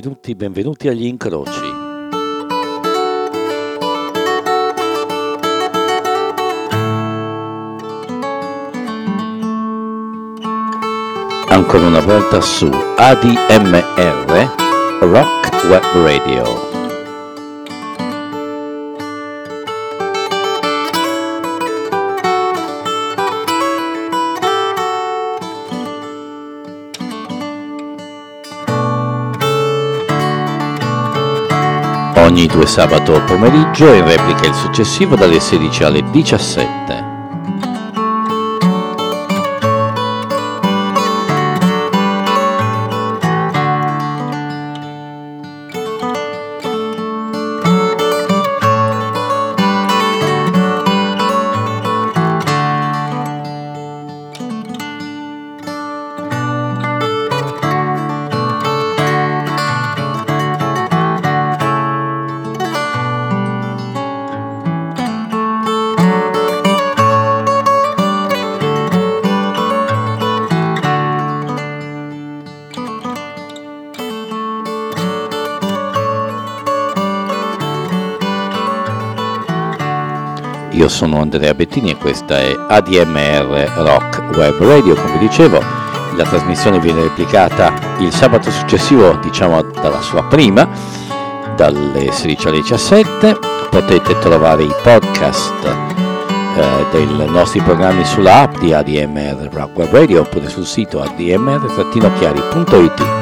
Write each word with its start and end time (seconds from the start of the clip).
benvenuti, 0.00 0.34
benvenuti 0.34 0.88
agli 0.88 1.04
incroci. 1.04 1.60
Ancora 11.48 11.86
una 11.86 12.00
volta 12.00 12.40
su 12.40 12.70
ADMR 12.96 14.50
Rock 15.00 15.64
Web 15.68 16.04
Radio. 16.04 16.69
Ogni 32.30 32.46
due 32.46 32.64
sabato 32.64 33.24
pomeriggio 33.24 33.92
e 33.92 33.98
in 33.98 34.04
replica 34.04 34.46
il 34.46 34.54
successivo 34.54 35.16
dalle 35.16 35.40
16 35.40 35.82
alle 35.82 36.10
17. 36.10 36.79
Sono 81.00 81.22
Andrea 81.22 81.54
Bettini 81.54 81.92
e 81.92 81.96
questa 81.96 82.40
è 82.40 82.54
ADMR 82.68 83.72
Rock 83.76 84.36
Web 84.36 84.58
Radio, 84.58 84.94
come 84.94 85.16
dicevo 85.16 85.58
la 86.14 86.24
trasmissione 86.24 86.78
viene 86.78 87.00
replicata 87.00 87.72
il 88.00 88.12
sabato 88.12 88.50
successivo, 88.50 89.18
diciamo 89.22 89.62
dalla 89.62 90.02
sua 90.02 90.24
prima, 90.24 90.68
dalle 91.56 92.12
16 92.12 92.48
alle 92.48 92.60
17, 92.60 93.38
potete 93.70 94.18
trovare 94.18 94.64
i 94.64 94.74
podcast 94.82 95.64
eh, 95.64 96.84
dei 96.90 97.06
nostri 97.30 97.62
programmi 97.62 98.04
sulla 98.04 98.42
app 98.42 98.58
di 98.58 98.74
ADMR 98.74 99.48
Rock 99.50 99.78
Web 99.78 99.92
Radio 99.92 100.20
oppure 100.20 100.50
sul 100.50 100.66
sito 100.66 101.00
admr-chiari.it 101.00 103.19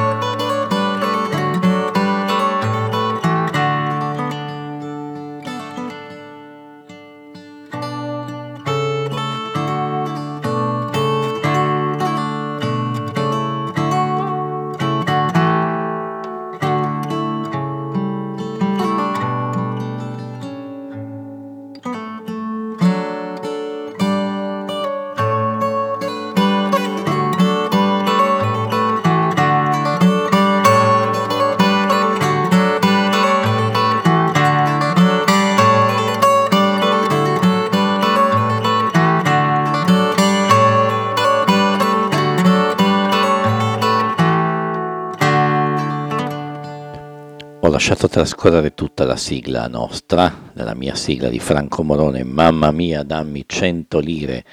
trascorrere 48.08 48.74
tutta 48.74 49.04
la 49.04 49.16
sigla 49.16 49.66
nostra, 49.69 50.50
della 50.52 50.74
mia 50.74 50.94
sigla 50.94 51.28
di 51.28 51.38
Franco 51.38 51.82
Morone, 51.82 52.24
mamma 52.24 52.70
mia 52.70 53.02
dammi 53.02 53.44
100 53.46 53.98
lire 54.00 54.44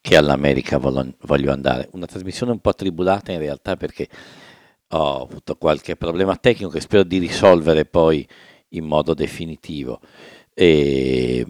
che 0.00 0.16
all'America 0.16 0.78
voglio 0.78 1.52
andare. 1.52 1.88
Una 1.92 2.06
trasmissione 2.06 2.52
un 2.52 2.58
po' 2.58 2.74
tribulata 2.74 3.30
in 3.32 3.38
realtà 3.38 3.76
perché 3.76 4.08
ho 4.88 5.22
avuto 5.22 5.56
qualche 5.56 5.96
problema 5.96 6.36
tecnico 6.36 6.70
che 6.70 6.80
spero 6.80 7.04
di 7.04 7.18
risolvere 7.18 7.84
poi 7.84 8.26
in 8.70 8.84
modo 8.84 9.14
definitivo. 9.14 10.00
E 10.54 11.46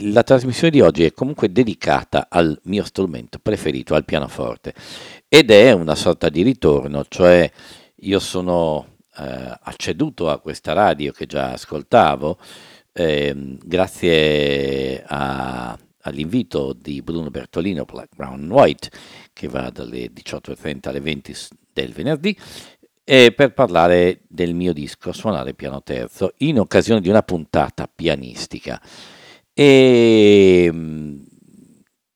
la 0.00 0.22
trasmissione 0.22 0.70
di 0.70 0.80
oggi 0.80 1.04
è 1.04 1.12
comunque 1.12 1.52
dedicata 1.52 2.26
al 2.28 2.58
mio 2.64 2.84
strumento 2.84 3.38
preferito, 3.38 3.94
al 3.94 4.04
pianoforte, 4.04 4.74
ed 5.28 5.50
è 5.50 5.72
una 5.72 5.94
sorta 5.94 6.28
di 6.28 6.42
ritorno, 6.42 7.04
cioè 7.08 7.50
io 8.02 8.18
sono 8.18 8.89
eh, 9.20 9.58
acceduto 9.62 10.30
a 10.30 10.40
questa 10.40 10.72
radio 10.72 11.12
che 11.12 11.26
già 11.26 11.52
ascoltavo 11.52 12.38
eh, 12.92 13.56
grazie 13.62 15.02
a, 15.06 15.78
all'invito 16.02 16.72
di 16.72 17.02
Bruno 17.02 17.30
Bertolino 17.30 17.84
Black, 17.84 18.14
Brown 18.16 18.50
White 18.50 18.90
che 19.32 19.48
va 19.48 19.70
dalle 19.70 20.10
18.30 20.12 20.88
alle 20.88 21.00
20 21.00 21.34
del 21.72 21.92
venerdì 21.92 22.36
e 23.04 23.32
per 23.32 23.52
parlare 23.52 24.20
del 24.28 24.54
mio 24.54 24.72
disco 24.72 25.12
Suonare 25.12 25.54
piano 25.54 25.82
terzo 25.82 26.34
in 26.38 26.60
occasione 26.60 27.00
di 27.00 27.08
una 27.08 27.22
puntata 27.22 27.90
pianistica. 27.92 28.80
E 29.52 30.70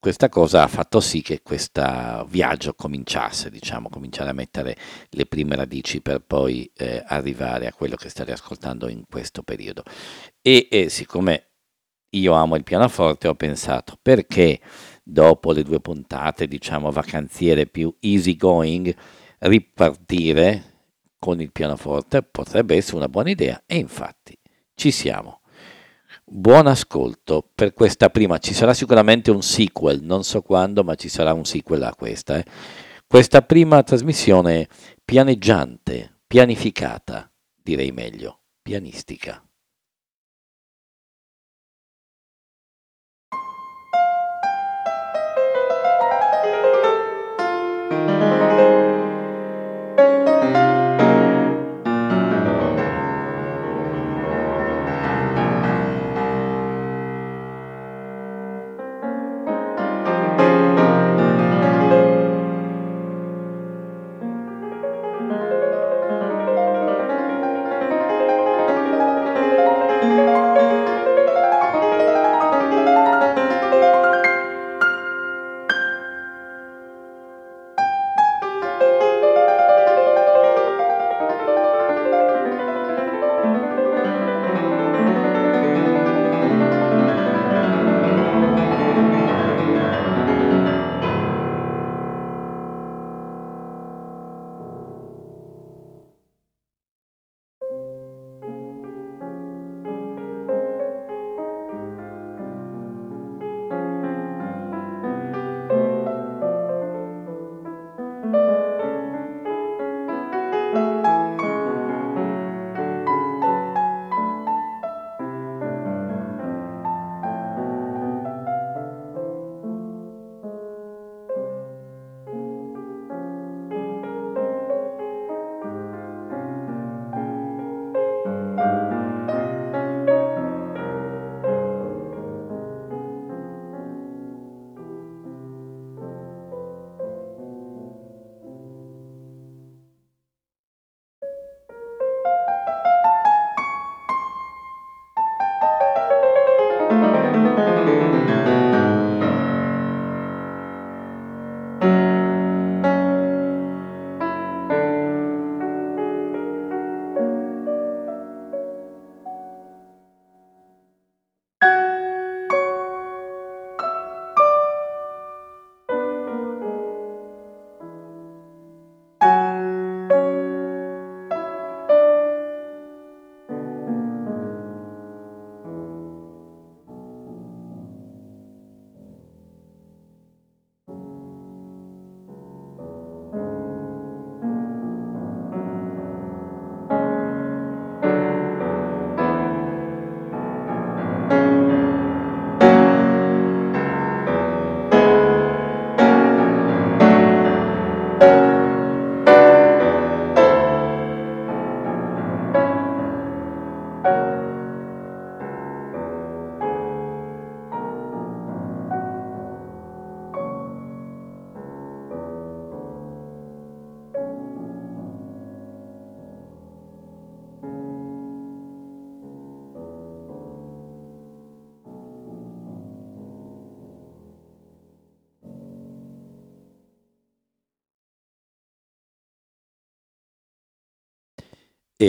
questa 0.04 0.28
cosa 0.28 0.62
ha 0.62 0.68
fatto 0.68 1.00
sì 1.00 1.22
che 1.22 1.40
questo 1.40 2.26
viaggio 2.28 2.74
cominciasse, 2.74 3.48
diciamo, 3.48 3.88
cominciare 3.88 4.28
a 4.28 4.34
mettere 4.34 4.76
le 5.08 5.24
prime 5.24 5.56
radici 5.56 6.02
per 6.02 6.20
poi 6.20 6.70
eh, 6.76 7.02
arrivare 7.06 7.66
a 7.66 7.72
quello 7.72 7.96
che 7.96 8.10
state 8.10 8.30
ascoltando 8.30 8.90
in 8.90 9.04
questo 9.08 9.42
periodo. 9.42 9.82
E, 10.42 10.68
e 10.70 10.90
siccome 10.90 11.52
io 12.10 12.34
amo 12.34 12.56
il 12.56 12.64
pianoforte, 12.64 13.28
ho 13.28 13.34
pensato 13.34 13.98
perché 14.02 14.60
dopo 15.02 15.52
le 15.52 15.62
due 15.62 15.80
puntate, 15.80 16.46
diciamo, 16.48 16.90
vacanziere 16.90 17.64
più 17.64 17.90
easy 18.00 18.36
going, 18.36 18.94
ripartire 19.38 20.72
con 21.18 21.40
il 21.40 21.50
pianoforte 21.50 22.22
potrebbe 22.22 22.76
essere 22.76 22.98
una 22.98 23.08
buona 23.08 23.30
idea 23.30 23.62
e 23.64 23.78
infatti 23.78 24.38
ci 24.74 24.90
siamo. 24.90 25.40
Buon 26.26 26.66
ascolto 26.66 27.50
per 27.54 27.74
questa 27.74 28.08
prima, 28.08 28.38
ci 28.38 28.54
sarà 28.54 28.72
sicuramente 28.72 29.30
un 29.30 29.42
sequel, 29.42 30.02
non 30.02 30.24
so 30.24 30.40
quando, 30.40 30.82
ma 30.82 30.94
ci 30.94 31.10
sarà 31.10 31.34
un 31.34 31.44
sequel 31.44 31.82
a 31.82 31.94
questa. 31.94 32.38
Eh. 32.38 32.44
Questa 33.06 33.42
prima 33.42 33.82
trasmissione 33.82 34.66
pianeggiante, 35.04 36.20
pianificata, 36.26 37.30
direi 37.62 37.92
meglio, 37.92 38.40
pianistica. 38.62 39.44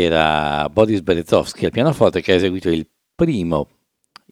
Era 0.04 0.68
Boris 0.70 1.02
Berezovsky 1.02 1.66
al 1.66 1.72
pianoforte 1.72 2.22
che 2.22 2.34
ha 2.34 2.36
eseguito 2.36 2.70
il 2.70 2.88
primo 3.16 3.68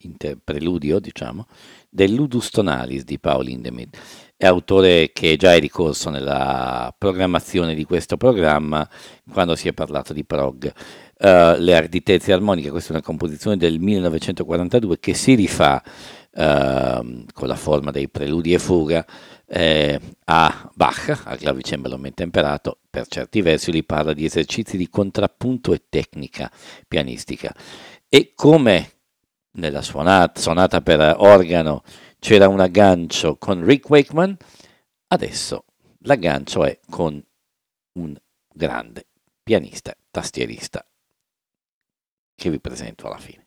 inter- 0.01 0.37
preludio, 0.43 0.99
diciamo, 0.99 1.47
del 1.89 2.13
Ludus 2.13 2.49
Tonalis 2.49 3.03
di 3.03 3.19
Paul 3.19 3.47
Hindemith. 3.47 3.97
È 4.35 4.45
autore 4.45 5.11
che 5.13 5.37
già 5.37 5.53
è 5.53 5.59
ricorso 5.59 6.09
nella 6.09 6.93
programmazione 6.97 7.75
di 7.75 7.85
questo 7.85 8.17
programma 8.17 8.87
quando 9.31 9.55
si 9.55 9.67
è 9.67 9.73
parlato 9.73 10.13
di 10.13 10.25
prog. 10.25 10.71
Uh, 11.17 11.55
le 11.57 11.75
arditezze 11.75 12.33
armoniche, 12.33 12.69
questa 12.69 12.89
è 12.89 12.93
una 12.93 13.03
composizione 13.03 13.55
del 13.55 13.79
1942 13.79 14.99
che 14.99 15.13
si 15.13 15.35
rifà 15.35 15.81
uh, 16.33 17.25
con 17.33 17.47
la 17.47 17.55
forma 17.55 17.91
dei 17.91 18.09
preludi 18.09 18.53
e 18.53 18.59
fuga 18.59 19.05
eh, 19.45 19.99
a 20.25 20.71
Bach, 20.73 21.21
al 21.25 21.37
clavicembalo 21.37 21.99
temperato, 22.13 22.79
per 22.89 23.07
certi 23.07 23.41
versi 23.41 23.71
lui 23.71 23.83
parla 23.83 24.13
di 24.13 24.25
esercizi 24.25 24.77
di 24.77 24.89
contrappunto 24.89 25.73
e 25.73 25.83
tecnica 25.89 26.51
pianistica. 26.87 27.53
E 28.09 28.33
come 28.35 28.91
nella 29.51 29.81
suonata, 29.81 30.39
sonata 30.39 30.81
per 30.81 31.15
organo 31.19 31.83
c'era 32.19 32.47
un 32.47 32.59
aggancio 32.59 33.37
con 33.37 33.63
Rick 33.63 33.89
Wakeman, 33.89 34.35
adesso 35.07 35.65
l'aggancio 35.99 36.65
è 36.65 36.79
con 36.89 37.23
un 37.93 38.15
grande 38.51 39.07
pianista, 39.43 39.95
tastierista, 40.09 40.85
che 42.35 42.49
vi 42.49 42.59
presento 42.59 43.05
alla 43.05 43.19
fine. 43.19 43.42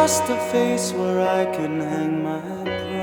just 0.00 0.30
a 0.30 0.36
face 0.52 0.92
where 0.92 1.20
I 1.20 1.44
can 1.56 1.80
hang 1.80 2.22
my 2.22 2.38
breath. 2.62 2.97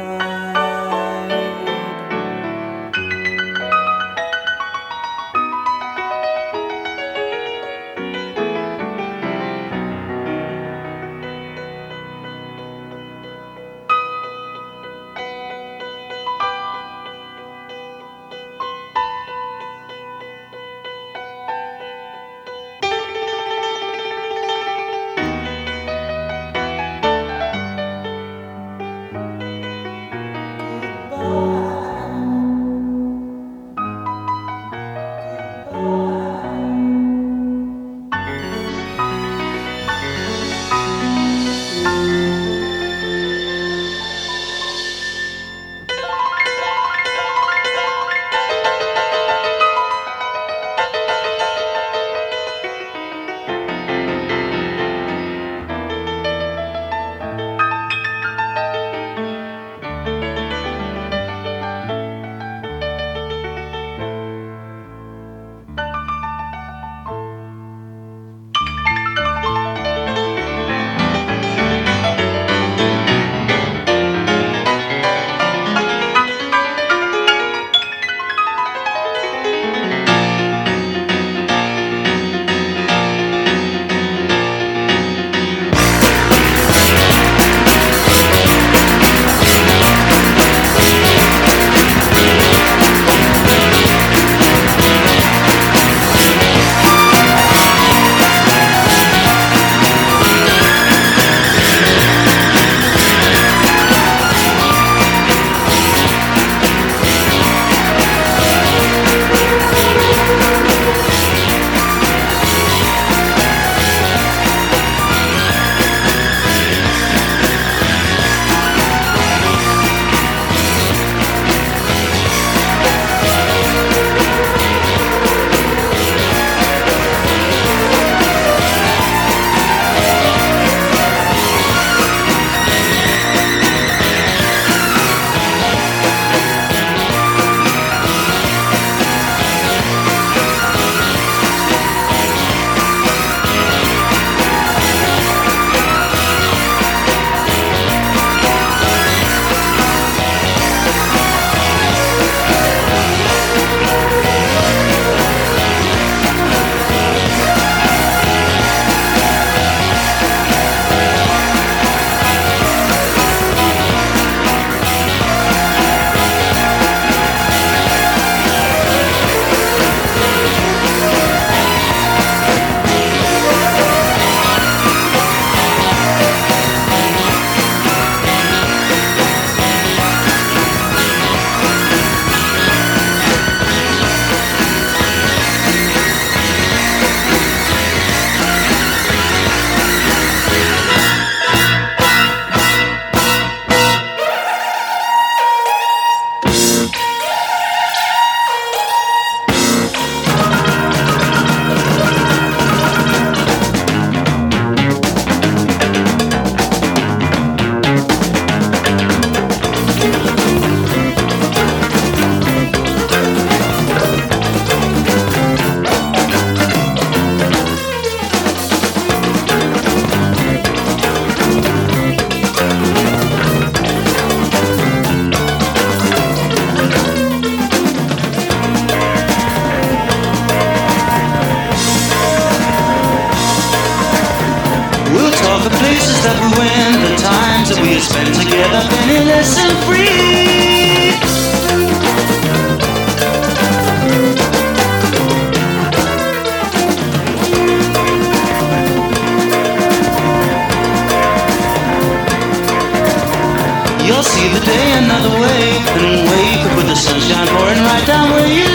You'll 254.06 254.24
see 254.24 254.48
the 254.54 254.64
day 254.64 254.92
another 254.94 255.30
way 255.42 255.80
and 255.98 256.30
wake 256.30 256.66
up 256.66 256.78
with 256.78 256.88
the 256.88 256.96
sunshine 256.96 257.48
pouring 257.48 257.80
right 257.80 258.06
down 258.08 258.30
where 258.32 258.48
you 258.48 258.75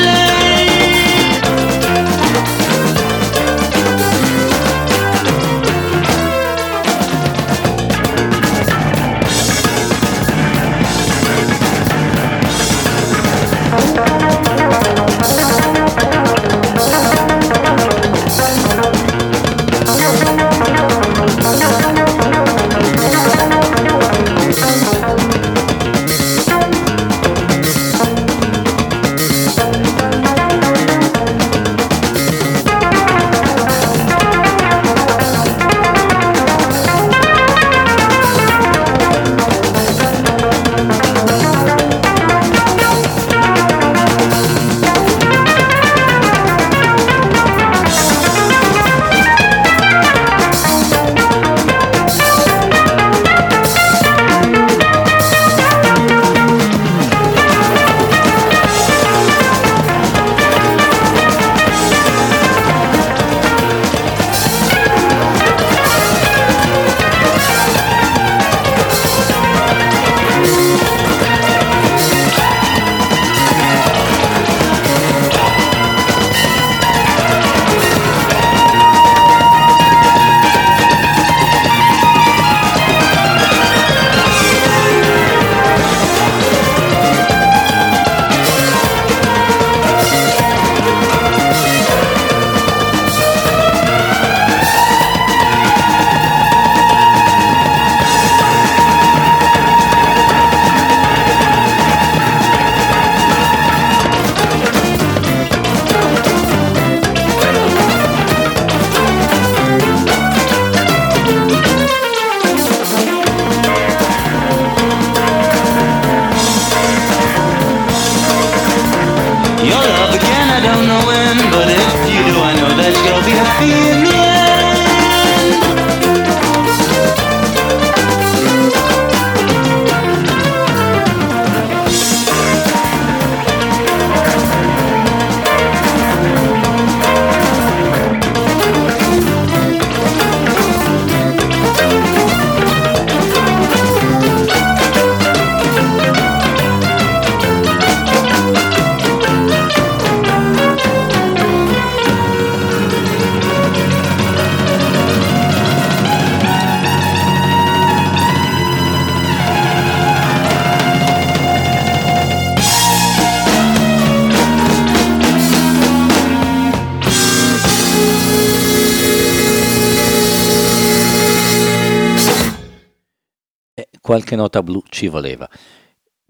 qualche 174.31 174.37
nota 174.37 174.63
blu 174.63 174.83
ci 174.89 175.09
voleva. 175.09 175.49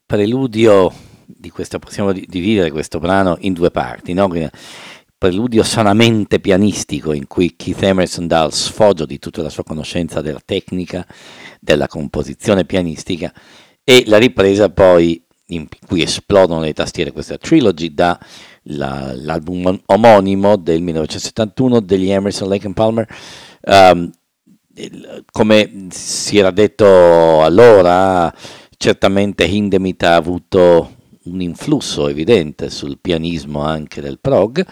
Preludio 0.07 0.93
di 1.27 1.51
questa, 1.51 1.79
possiamo 1.79 2.13
dividere 2.13 2.71
questo 2.71 2.99
brano 2.99 3.37
in 3.41 3.53
due 3.53 3.71
parti, 3.71 4.13
no? 4.13 4.29
preludio 5.17 5.63
sanamente 5.63 6.41
pianistico 6.41 7.13
in 7.13 7.27
cui 7.27 7.55
Keith 7.55 7.83
Emerson 7.83 8.27
dà 8.27 8.43
il 8.45 8.53
sfoggio 8.53 9.05
di 9.05 9.19
tutta 9.19 9.43
la 9.43 9.51
sua 9.51 9.65
conoscenza 9.65 10.23
della 10.23 10.41
tecnica, 10.43 11.07
della 11.61 11.89
composizione 11.89 12.65
pianistica 12.65 13.33
e 13.85 14.05
la 14.07 14.17
ripresa 14.17 14.71
poi 14.71 15.23
in 15.49 15.67
cui 15.87 16.03
esplodono 16.03 16.61
le 16.61 16.73
tastiere, 16.73 17.13
questa 17.13 17.37
trilogy 17.37 17.93
da 17.93 18.19
la, 18.65 19.13
l'album 19.15 19.81
omonimo 19.87 20.57
del 20.57 20.81
1971 20.81 21.81
degli 21.81 22.11
Emerson, 22.11 22.49
Lake 22.49 22.67
and 22.67 22.75
Palmer, 22.75 23.07
um, 23.63 24.11
come 25.31 25.89
si 25.91 26.39
era 26.39 26.51
detto 26.51 27.43
allora, 27.43 28.33
certamente 28.77 29.45
Hindemith 29.45 30.03
ha 30.05 30.15
avuto 30.15 30.97
un 31.25 31.41
influsso 31.41 32.09
evidente 32.09 32.71
sul 32.71 32.99
pianismo 33.01 33.63
anche 33.63 34.01
del 34.01 34.19
prog, 34.19 34.65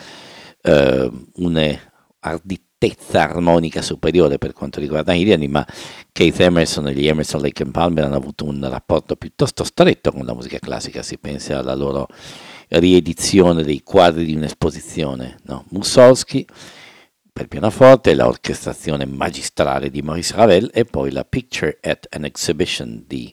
eh, 0.62 1.11
un'arditezza 1.35 3.23
armonica 3.23 3.83
superiore 3.83 4.38
per 4.38 4.53
quanto 4.53 4.81
riguarda 4.81 5.12
Iriani, 5.12 5.49
ma 5.49 5.66
Keith 6.12 6.40
Emerson 6.40 6.88
e 6.88 6.94
gli 6.94 7.07
Emerson 7.07 7.42
Lake 7.42 7.62
and 7.62 7.73
Palmer 7.73 8.05
hanno 8.05 8.16
avuto 8.16 8.44
un 8.44 8.66
rapporto 8.68 9.16
piuttosto 9.16 9.64
stretto 9.64 10.12
con 10.12 10.25
la 10.25 10.35
musica 10.35 10.59
classica, 10.59 11.03
si 11.03 11.18
pensa 11.18 11.59
alla 11.59 11.75
loro 11.75 12.09
riedizione 12.68 13.62
dei 13.62 13.83
quadri 13.83 14.25
di 14.25 14.35
un'esposizione. 14.35 15.38
No? 15.44 15.64
Mussorgsky 15.71 16.44
per 17.38 17.46
pianoforte, 17.46 18.16
la 18.16 18.27
orchestrazione 18.27 19.07
magistrale 19.07 19.90
di 19.90 20.03
Maurice 20.03 20.35
Ravel 20.35 20.70
e 20.74 20.85
poi 20.85 21.12
la 21.12 21.24
Picture 21.24 21.79
at 21.81 22.09
an 22.11 22.24
Exhibition 22.24 23.05
di 23.07 23.33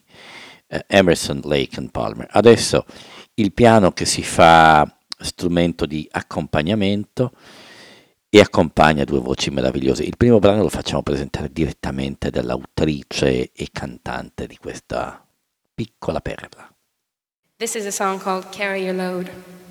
eh, 0.68 0.84
Emerson, 0.86 1.40
Lake 1.42 1.80
and 1.80 1.90
Palmer. 1.90 2.28
Adesso 2.30 2.86
il 3.34 3.52
piano 3.52 3.90
che 3.90 4.04
si 4.04 4.22
fa 4.22 4.88
strumento 5.18 5.86
di 5.86 6.06
accompagnamento 6.08 7.32
e 8.28 8.38
accompagna 8.38 9.02
due 9.02 9.18
voci 9.18 9.50
meravigliose. 9.50 10.04
Il 10.04 10.16
primo 10.16 10.38
brano 10.38 10.62
lo 10.62 10.68
facciamo 10.68 11.02
presentare 11.02 11.50
direttamente 11.50 12.30
dall'autrice 12.30 13.50
e 13.50 13.68
cantante 13.72 14.46
di 14.46 14.56
questa 14.56 15.26
piccola 15.74 16.20
perla. 16.20 16.72
This 17.56 17.74
is 17.74 17.86
a 17.86 17.90
song 17.90 18.22
called 18.22 18.50
Carry 18.50 18.84
Your 18.84 18.94
Load. 18.94 19.65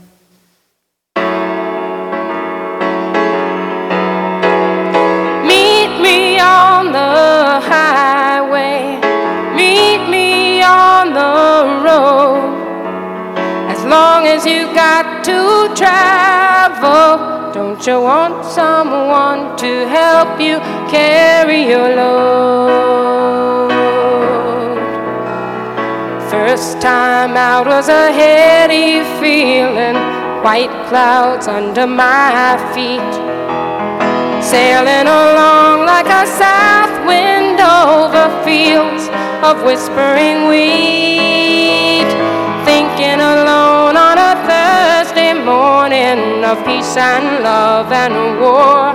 On 6.78 6.92
the 6.92 7.16
highway, 7.74 9.00
meet 9.56 10.02
me 10.16 10.62
on 10.62 11.14
the 11.22 11.36
road. 11.88 12.52
As 13.74 13.82
long 13.86 14.28
as 14.28 14.46
you 14.46 14.62
got 14.74 15.24
to 15.30 15.40
travel, 15.82 17.54
don't 17.54 17.82
you 17.88 18.02
want 18.02 18.46
someone 18.46 19.56
to 19.58 19.88
help? 19.88 20.40
you 20.40 20.60
carry 20.90 21.62
your 21.74 21.90
load. 21.96 23.72
First 26.30 26.82
time 26.82 27.38
out 27.38 27.66
was 27.68 27.88
a 27.88 28.12
heady 28.12 28.90
feeling, 29.22 29.96
white 30.44 30.76
clouds 30.90 31.48
under 31.48 31.88
my 31.88 32.58
feet. 32.74 33.45
Sailing 34.46 35.08
along 35.08 35.88
like 35.88 36.06
a 36.06 36.24
south 36.28 37.08
wind 37.08 37.60
over 37.60 38.30
fields 38.46 39.10
of 39.42 39.64
whispering 39.66 40.48
wheat. 40.48 42.06
Thinking 42.64 43.20
alone 43.20 43.98
on 43.98 44.18
a 44.20 44.34
Thursday 44.46 45.34
morning 45.34 46.46
of 46.46 46.64
peace 46.64 46.96
and 46.96 47.44
love 47.44 47.92
and 47.92 48.40
war. 48.40 48.94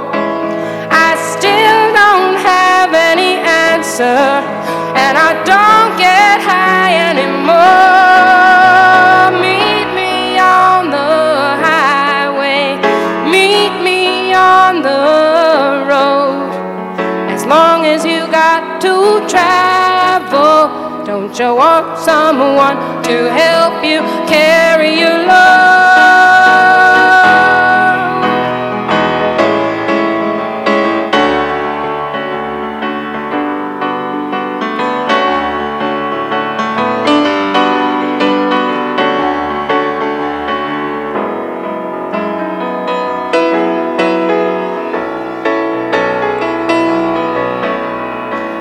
I 1.08 1.18
still 1.34 1.82
don't 1.98 2.36
have 2.38 2.94
any 2.94 3.34
answer, 3.42 4.22
and 4.94 5.18
I 5.18 5.32
don't 5.42 5.98
get 5.98 6.40
high 6.46 7.10
anymore. 7.10 8.59
You 21.40 21.54
want 21.54 21.98
someone 21.98 22.76
to 23.02 23.30
help 23.30 23.82
you 23.82 24.00
carry 24.28 25.00
your? 25.00 25.10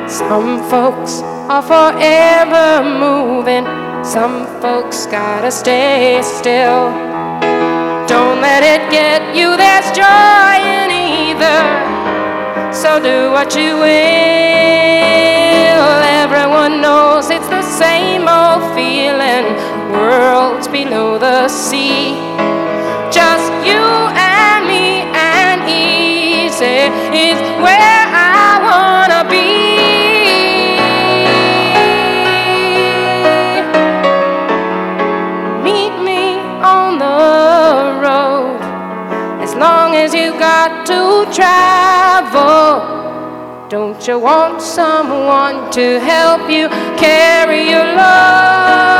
Some 0.07 0.69
folks 0.69 1.38
are 1.49 1.63
forever 1.63 2.83
moving, 2.83 3.65
some 4.05 4.45
folks 4.61 5.07
gotta 5.07 5.49
stay 5.49 6.21
still. 6.21 6.93
Don't 8.05 8.39
let 8.39 8.61
it 8.61 8.91
get 8.91 9.35
you, 9.35 9.57
there's 9.57 9.89
joy 9.97 10.53
in 10.61 10.91
either. 10.93 11.59
So 12.71 12.99
do 13.01 13.31
what 13.31 13.55
you 13.55 13.77
will. 13.77 13.89
Everyone 16.21 16.81
knows 16.81 17.31
it's 17.31 17.49
the 17.49 17.63
same 17.63 18.27
old 18.27 18.61
feeling, 18.75 19.45
worlds 19.91 20.67
below 20.67 21.17
the 21.17 21.47
sea. 21.47 22.13
Just 23.11 23.51
you 23.65 23.81
and 24.13 24.67
me 24.67 25.01
and 25.17 25.67
easy 25.67 26.93
is 27.25 27.39
where 27.63 27.98
travel. 41.39 42.83
Don't 43.69 44.05
you 44.07 44.19
want 44.19 44.61
someone 44.61 45.71
to 45.71 45.99
help 45.99 46.49
you 46.49 46.67
carry 46.97 47.69
your 47.69 47.85
load? 47.95 48.99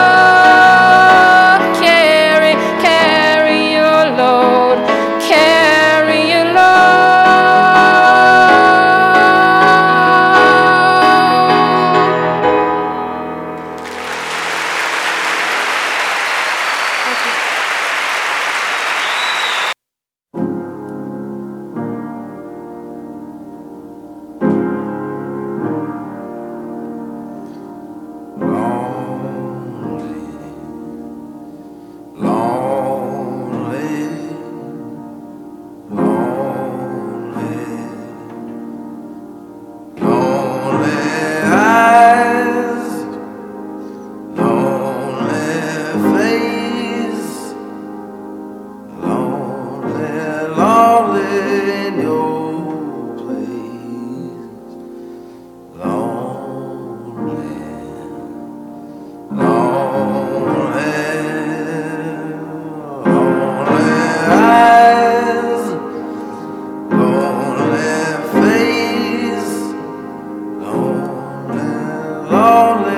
all 72.49 72.88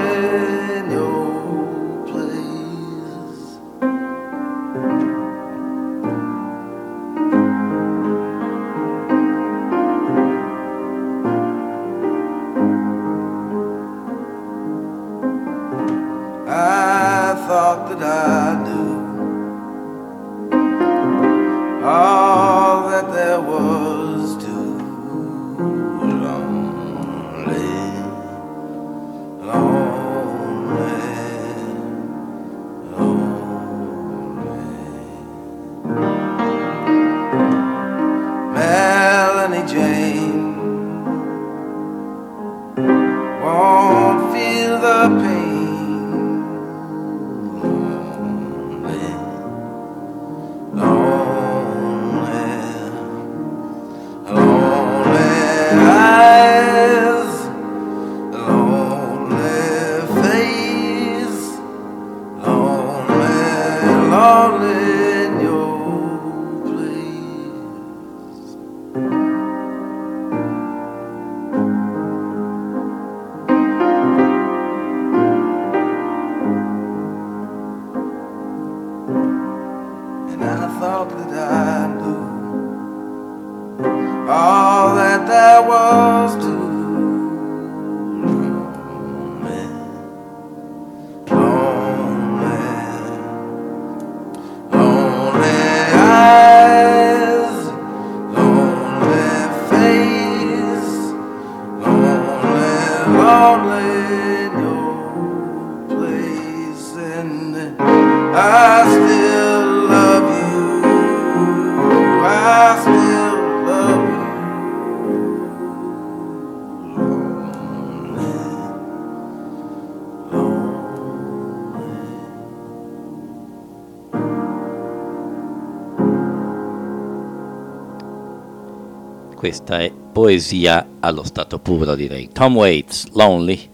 Questa 129.41 129.79
è 129.79 129.91
poesia 129.91 130.97
allo 130.99 131.23
stato 131.23 131.57
puro, 131.57 131.95
direi. 131.95 132.29
Tom 132.31 132.57
Waits, 132.57 133.07
Lonely, 133.13 133.71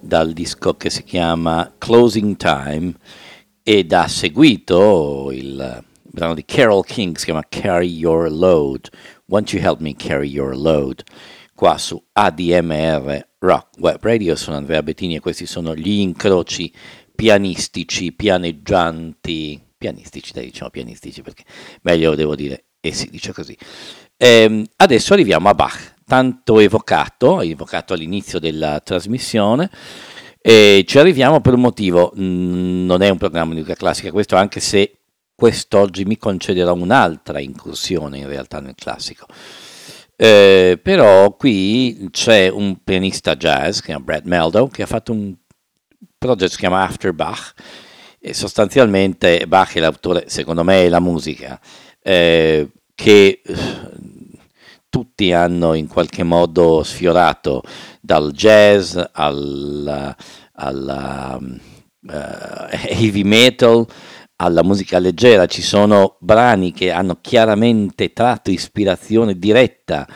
dal 0.00 0.32
disco 0.32 0.78
che 0.78 0.88
si 0.88 1.04
chiama 1.04 1.74
Closing 1.76 2.36
Time 2.36 2.94
ed 3.62 3.92
ha 3.92 4.08
seguito 4.08 5.28
il 5.30 5.84
brano 6.04 6.32
di 6.32 6.42
Carol 6.46 6.86
King, 6.86 7.18
si 7.18 7.26
chiama 7.26 7.44
Carry 7.46 7.98
Your 7.98 8.32
Load. 8.32 8.88
Won't 9.26 9.52
You 9.52 9.62
Help 9.62 9.80
Me 9.80 9.94
Carry 9.94 10.30
Your 10.30 10.56
Load? 10.56 11.02
Qua 11.54 11.76
su 11.76 12.02
ADMR 12.12 13.28
Rock 13.40 13.78
Web 13.78 13.98
Radio, 14.00 14.34
sono 14.36 14.56
Andrea 14.56 14.82
Bettini 14.82 15.16
e 15.16 15.20
questi 15.20 15.44
sono 15.44 15.74
gli 15.76 16.00
incroci 16.00 16.72
pianistici, 17.14 18.14
pianeggianti, 18.14 19.60
pianistici, 19.76 20.32
dai 20.32 20.46
diciamo 20.46 20.70
pianistici 20.70 21.20
perché 21.20 21.44
meglio 21.82 22.14
devo 22.14 22.34
dire 22.34 22.64
e 22.80 22.94
si 22.94 23.10
dice 23.10 23.34
così. 23.34 23.54
Ehm, 24.22 24.66
adesso 24.76 25.14
arriviamo 25.14 25.48
a 25.48 25.54
Bach, 25.54 25.94
tanto 26.04 26.58
evocato, 26.58 27.40
evocato 27.40 27.94
all'inizio 27.94 28.38
della 28.38 28.78
trasmissione, 28.80 29.70
e 30.42 30.84
ci 30.86 30.98
arriviamo 30.98 31.40
per 31.40 31.54
un 31.54 31.62
motivo, 31.62 32.12
non 32.16 33.00
è 33.00 33.08
un 33.08 33.16
programma 33.16 33.54
di 33.54 33.60
musica 33.60 33.76
classica 33.76 34.10
questo, 34.10 34.36
anche 34.36 34.60
se 34.60 34.98
quest'oggi 35.34 36.04
mi 36.04 36.18
concederò 36.18 36.74
un'altra 36.74 37.40
incursione 37.40 38.18
in 38.18 38.28
realtà 38.28 38.60
nel 38.60 38.74
classico. 38.74 39.24
Eh, 40.16 40.78
però 40.82 41.34
qui 41.34 42.08
c'è 42.10 42.48
un 42.48 42.76
pianista 42.84 43.36
jazz, 43.36 43.80
che 43.80 43.94
è 43.94 43.96
Brad 43.96 44.26
Meldow, 44.26 44.68
che 44.68 44.82
ha 44.82 44.86
fatto 44.86 45.12
un 45.12 45.34
progetto 46.18 46.44
che 46.44 46.50
si 46.50 46.58
chiama 46.58 46.82
After 46.82 47.14
Bach, 47.14 47.54
e 48.18 48.34
sostanzialmente 48.34 49.46
Bach 49.46 49.72
è 49.72 49.80
l'autore, 49.80 50.24
secondo 50.26 50.62
me, 50.62 50.84
è 50.84 50.88
la 50.90 51.00
musica, 51.00 51.58
eh, 52.02 52.68
che 52.94 53.40
eh, 53.42 53.54
tutti 54.90 55.32
hanno 55.32 55.72
in 55.72 55.86
qualche 55.86 56.24
modo 56.24 56.82
sfiorato 56.82 57.62
dal 58.00 58.32
jazz 58.32 58.98
al, 59.12 60.14
alla 60.52 61.38
uh, 61.40 62.08
heavy 62.88 63.22
metal 63.22 63.86
alla 64.36 64.62
musica 64.62 64.98
leggera. 64.98 65.46
Ci 65.46 65.62
sono 65.62 66.16
brani 66.18 66.72
che 66.72 66.90
hanno 66.90 67.18
chiaramente 67.20 68.12
tratto 68.12 68.50
ispirazione 68.50 69.38
diretta 69.38 70.06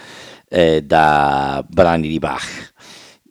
eh, 0.48 0.82
da 0.82 1.64
brani 1.68 2.08
di 2.08 2.18
Bach. 2.18 2.72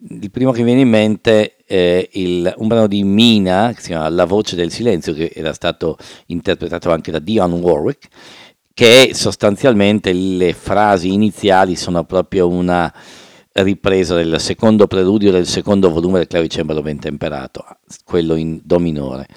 Il 0.10 0.32
primo 0.32 0.52
che 0.52 0.60
mi 0.60 0.66
viene 0.66 0.82
in 0.82 0.90
mente 0.90 1.56
è 1.66 2.08
il, 2.14 2.54
un 2.58 2.68
brano 2.68 2.88
di 2.88 3.04
Mina, 3.04 3.72
che 3.74 3.82
si 3.82 3.88
chiama 3.88 4.10
La 4.10 4.26
voce 4.26 4.56
del 4.56 4.72
silenzio, 4.72 5.14
che 5.14 5.32
era 5.34 5.54
stato 5.54 5.98
interpretato 6.28 6.92
anche 6.92 7.12
da 7.12 7.20
Dion 7.20 7.54
Warwick, 7.54 8.08
che 8.74 9.12
sostanzialmente 9.14 10.12
le 10.14 10.54
frasi 10.54 11.14
iniziali 11.14 11.76
sono 11.76 12.04
proprio 12.06 12.48
una 12.48 12.92
ripresa 13.54 14.16
del 14.16 14.40
secondo 14.40 14.88
preludio 14.88 15.32
del 15.32 15.46
secondo 15.46 15.92
volume 15.92 16.18
del 16.18 16.28
clavicembalo 16.28 16.82
ben 16.82 17.00
temperato, 17.00 17.64
quello 18.04 18.36
in 18.36 18.60
do 18.64 18.80
minore. 18.80 19.28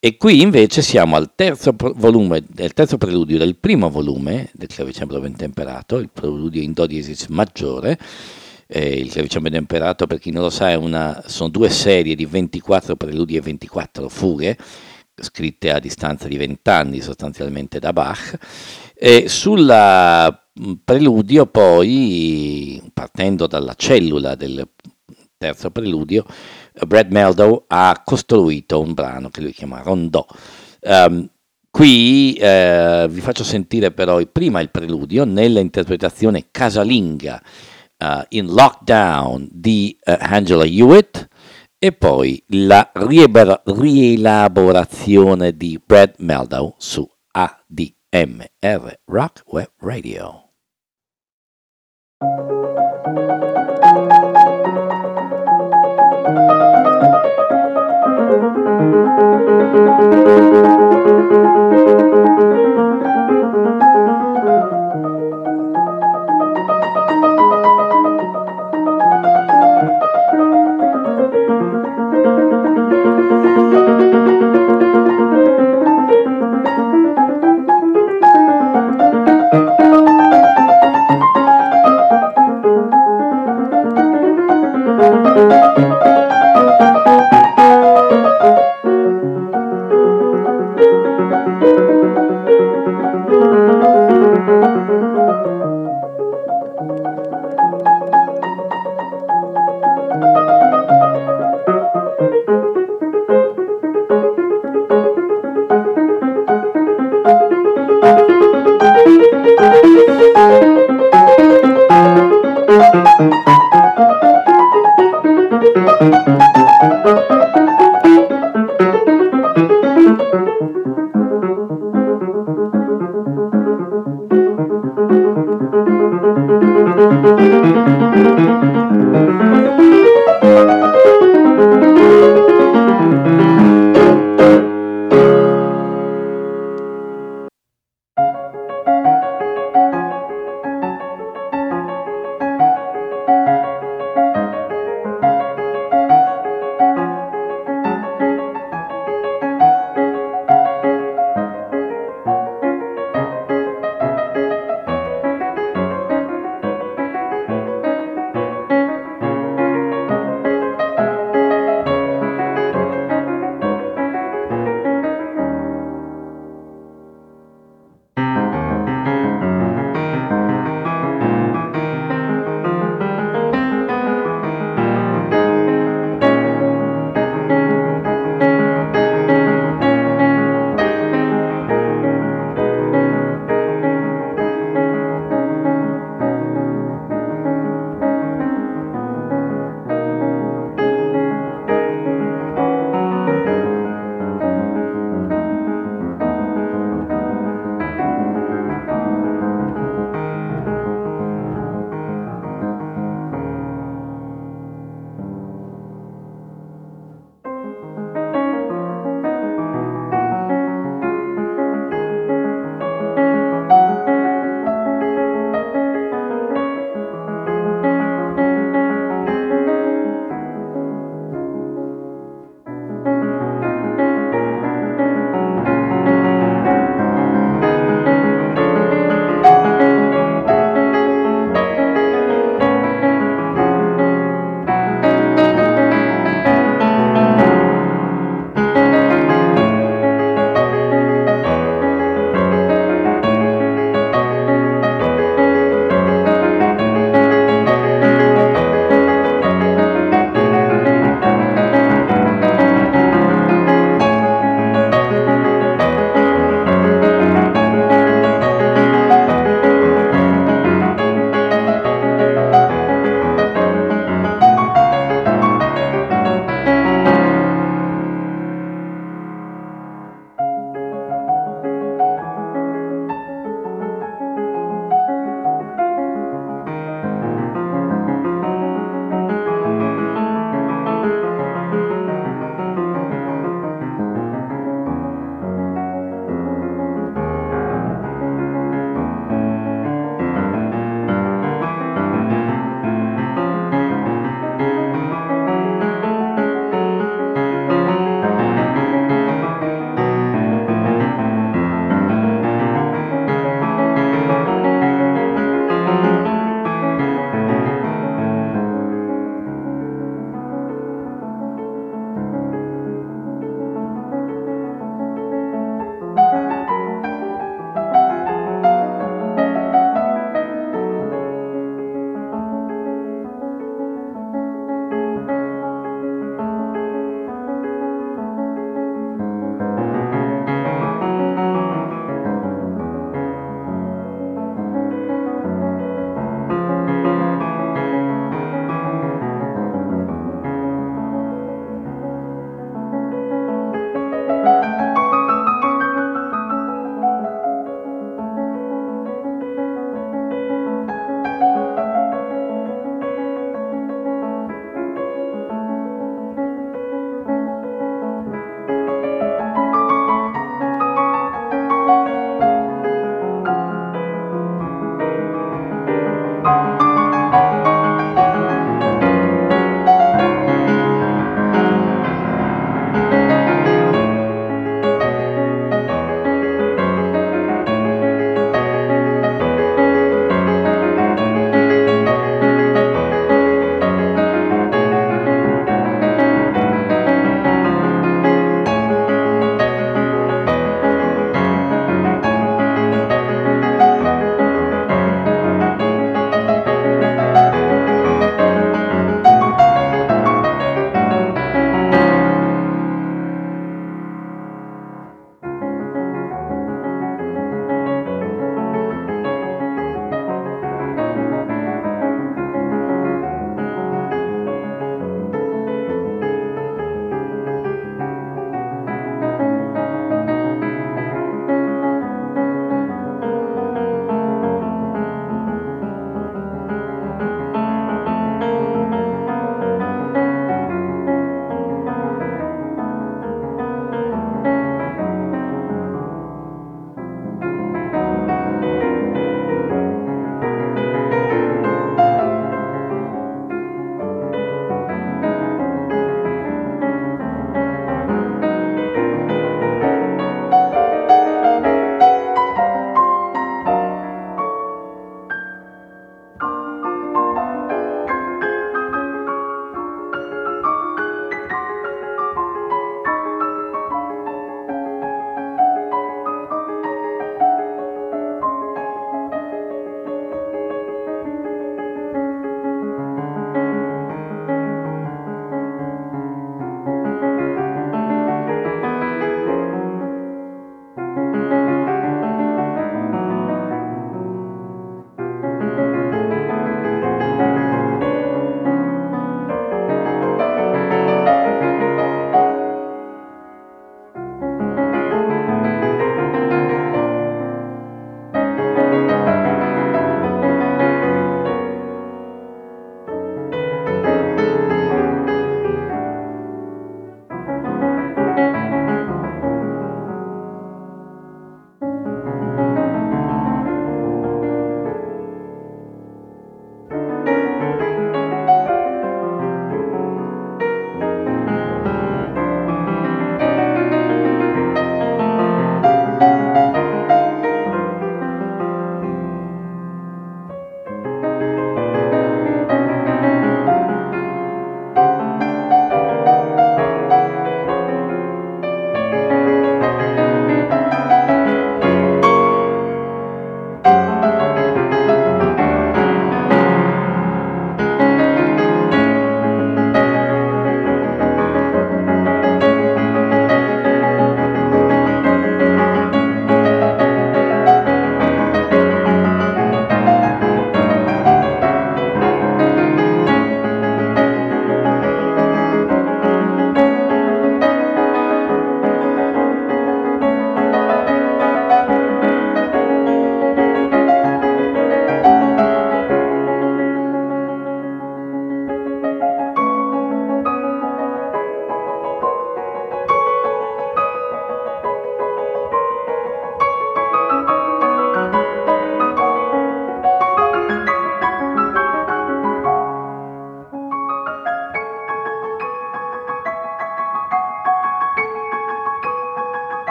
E 0.00 0.16
qui 0.16 0.42
invece 0.42 0.82
siamo 0.82 1.16
al 1.16 1.34
terzo 1.34 1.74
volume, 1.94 2.42
del 2.46 2.74
terzo 2.74 2.98
preludio 2.98 3.38
del 3.38 3.56
primo 3.56 3.88
volume 3.88 4.50
del 4.52 4.68
clavicembalo 4.68 5.20
ben 5.20 5.36
temperato, 5.36 5.96
il 5.96 6.10
preludio 6.12 6.60
in 6.60 6.72
do 6.72 6.86
diesis 6.86 7.26
maggiore. 7.28 7.98
Eh, 8.66 8.98
il 8.98 9.10
clavicembalo 9.10 9.54
ben 9.54 9.66
temperato, 9.66 10.06
per 10.06 10.18
chi 10.18 10.30
non 10.30 10.42
lo 10.42 10.50
sa, 10.50 10.76
una, 10.78 11.22
sono 11.26 11.48
due 11.48 11.70
serie 11.70 12.14
di 12.14 12.26
24 12.26 12.96
preludi 12.96 13.36
e 13.36 13.40
24 13.40 14.08
fughe 14.08 14.58
scritte 15.16 15.70
a 15.70 15.78
distanza 15.78 16.28
di 16.28 16.36
vent'anni 16.36 17.00
sostanzialmente 17.00 17.78
da 17.78 17.92
Bach. 17.92 18.38
E 18.94 19.28
sul 19.28 19.64
mm, 20.60 20.72
preludio 20.84 21.46
poi, 21.46 22.82
partendo 22.92 23.46
dalla 23.46 23.74
cellula 23.74 24.34
del 24.34 24.68
terzo 25.36 25.70
preludio, 25.70 26.24
Brad 26.86 27.10
Meldow 27.10 27.64
ha 27.68 28.00
costruito 28.04 28.80
un 28.80 28.94
brano 28.94 29.28
che 29.28 29.40
lui 29.40 29.52
chiama 29.52 29.82
Rondò. 29.82 30.26
Um, 30.80 31.28
qui 31.70 32.34
eh, 32.34 33.06
vi 33.10 33.20
faccio 33.20 33.42
sentire 33.42 33.90
però 33.90 34.24
prima 34.26 34.60
il 34.60 34.70
preludio 34.70 35.24
nell'interpretazione 35.24 36.46
casalinga 36.50 37.42
uh, 37.98 38.22
in 38.30 38.46
Lockdown 38.46 39.48
di 39.50 39.96
uh, 40.04 40.16
Angela 40.18 40.64
Hewitt, 40.64 41.26
e 41.84 41.92
poi 41.92 42.42
la 42.46 42.90
rielaborazione 42.94 45.54
di 45.54 45.78
Brad 45.84 46.14
Meldow 46.16 46.74
su 46.78 47.06
ADMR 47.30 49.00
Rock 49.04 49.42
Web 49.48 49.68
Radio. 49.80 50.48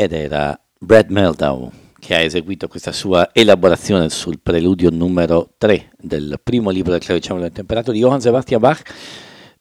ed 0.00 0.14
era 0.14 0.58
Brad 0.78 1.10
Meldau 1.10 1.70
che 1.98 2.14
ha 2.14 2.20
eseguito 2.20 2.68
questa 2.68 2.90
sua 2.90 3.28
elaborazione 3.34 4.08
sul 4.08 4.40
preludio 4.40 4.88
numero 4.88 5.52
3 5.58 5.90
del 5.98 6.40
primo 6.42 6.70
libro 6.70 6.92
del 6.92 7.02
clavicembalo 7.02 7.44
del 7.44 7.54
temperato 7.54 7.92
di 7.92 7.98
Johann 7.98 8.20
Sebastian 8.20 8.60
Bach, 8.60 8.82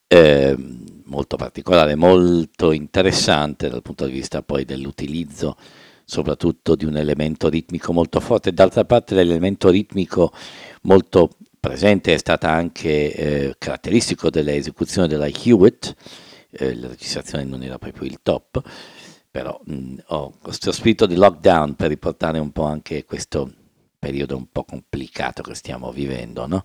eh, 0.08 0.56
molto 1.04 1.36
particolare, 1.36 1.96
molto 1.96 2.72
interessante 2.72 3.68
dal 3.68 3.82
punto 3.82 4.06
di 4.06 4.14
vista 4.14 4.42
poi 4.42 4.64
dell'utilizzo 4.64 5.58
soprattutto 6.06 6.76
di 6.76 6.86
un 6.86 6.96
elemento 6.96 7.50
ritmico 7.50 7.92
molto 7.92 8.22
forte. 8.22 8.54
D'altra 8.54 8.86
parte 8.86 9.16
l'elemento 9.16 9.68
ritmico 9.70 10.32
molto 10.84 11.32
presente 11.60 12.14
è 12.14 12.18
stata 12.18 12.50
anche 12.50 13.14
eh, 13.14 13.56
caratteristico 13.58 14.30
dell'esecuzione 14.30 15.10
della 15.10 15.28
Hewitt, 15.28 15.94
eh, 16.52 16.76
la 16.76 16.88
registrazione 16.88 17.44
non 17.44 17.62
era 17.62 17.78
proprio 17.78 18.08
il 18.08 18.20
top, 18.24 18.64
però 19.32 19.60
mh, 19.64 19.96
ho 20.08 20.34
questo 20.42 20.72
spirito 20.72 21.06
di 21.06 21.16
lockdown 21.16 21.76
per 21.76 21.90
riportare 21.90 22.40
un 22.40 22.52
po' 22.52 22.64
anche 22.66 23.06
questo 23.06 23.52
periodo 24.00 24.38
un 24.38 24.48
po' 24.52 24.64
complicato 24.64 25.44
che 25.44 25.54
stiamo 25.54 25.92
vivendo, 25.92 26.48
no? 26.48 26.64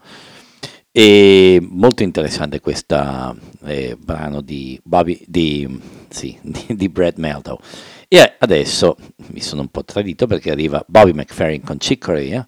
E 0.97 1.59
molto 1.61 2.05
interessante 2.05 2.61
questo 2.61 3.37
eh, 3.65 3.97
brano 3.99 4.41
di, 4.41 4.81
Bobby, 4.85 5.21
di, 5.27 5.81
sì, 6.09 6.39
di, 6.41 6.77
di 6.77 6.89
Brad 6.89 7.19
Meldo. 7.19 7.59
E 8.07 8.37
adesso 8.39 8.97
mi 9.33 9.41
sono 9.41 9.63
un 9.63 9.69
po' 9.69 9.85
tradito 9.85 10.27
perché 10.29 10.53
arriva 10.53 10.85
Bobby 10.87 11.13
McFerrin 11.13 11.63
con 11.63 11.79
Chick 11.79 12.05
Corea, 12.05 12.47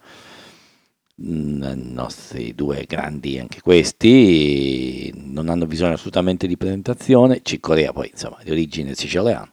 mm, 1.21 1.93
nostri 1.93 2.55
due 2.55 2.85
grandi 2.87 3.39
anche 3.41 3.61
questi, 3.61 5.13
non 5.17 5.49
hanno 5.49 5.67
bisogno 5.67 5.95
assolutamente 5.95 6.47
di 6.47 6.57
presentazione, 6.57 7.43
Chick 7.43 7.61
Corea 7.61 7.93
poi 7.93 8.11
insomma 8.13 8.39
di 8.45 8.51
origine 8.53 8.95
siciliana 8.95 9.53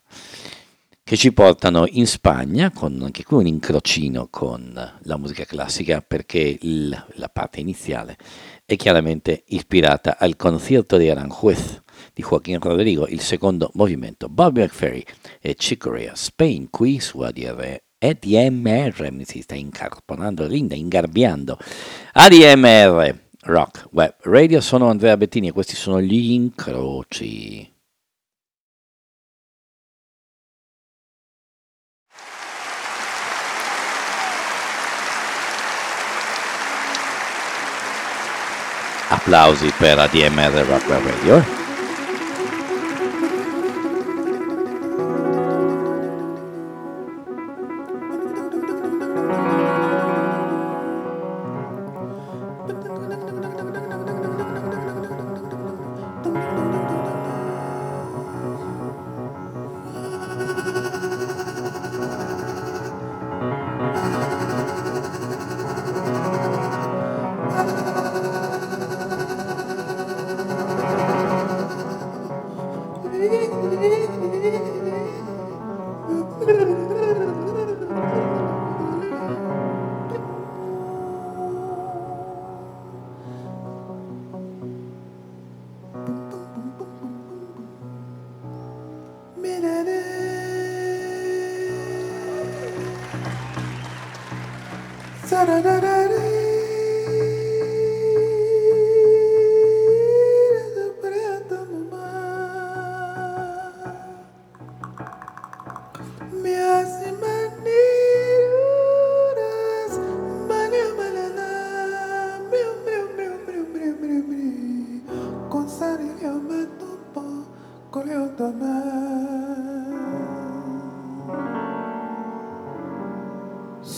che 1.03 1.17
ci 1.17 1.33
portano 1.33 1.85
in 1.87 2.07
Spagna 2.07 2.71
con 2.71 3.01
anche 3.03 3.23
qui 3.23 3.37
un 3.37 3.47
incrocino 3.47 4.27
con 4.29 4.73
la 5.01 5.17
musica 5.17 5.43
classica 5.43 6.01
perché 6.01 6.57
il, 6.61 7.05
la 7.15 7.29
parte 7.29 7.59
iniziale 7.59 8.17
è 8.65 8.77
chiaramente 8.77 9.43
ispirata 9.47 10.17
al 10.17 10.37
concierto 10.37 10.95
di 10.95 11.09
Aranjuez 11.09 11.81
di 12.13 12.23
Joaquín 12.23 12.59
Rodrigo, 12.59 13.07
il 13.07 13.19
secondo 13.19 13.69
movimento, 13.73 14.29
Bobby 14.29 14.61
McFerry 14.61 15.03
e 15.41 15.55
Chicorea 15.55 16.15
Spain 16.15 16.69
qui 16.69 16.99
su 16.99 17.19
ADR 17.19 17.81
ADMR 17.99 19.11
mi 19.11 19.23
si 19.23 19.41
sta 19.41 19.55
incarponando 19.55 20.45
linda, 20.45 20.75
ingarbiando. 20.75 21.57
ADMR 22.13 23.17
Rock 23.43 23.87
Web 23.91 24.15
Radio 24.23 24.59
sono 24.59 24.89
Andrea 24.89 25.15
Bettini 25.15 25.47
e 25.47 25.51
questi 25.51 25.75
sono 25.75 26.01
gli 26.01 26.31
incroci 26.31 27.72
Applausi 39.13 39.71
per 39.77 39.99
ADMR 39.99 40.65
Rock 40.65 40.87
Radio. 40.89 41.62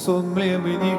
Son 0.05 0.21
bleu 0.35 0.59
béni 0.59 0.94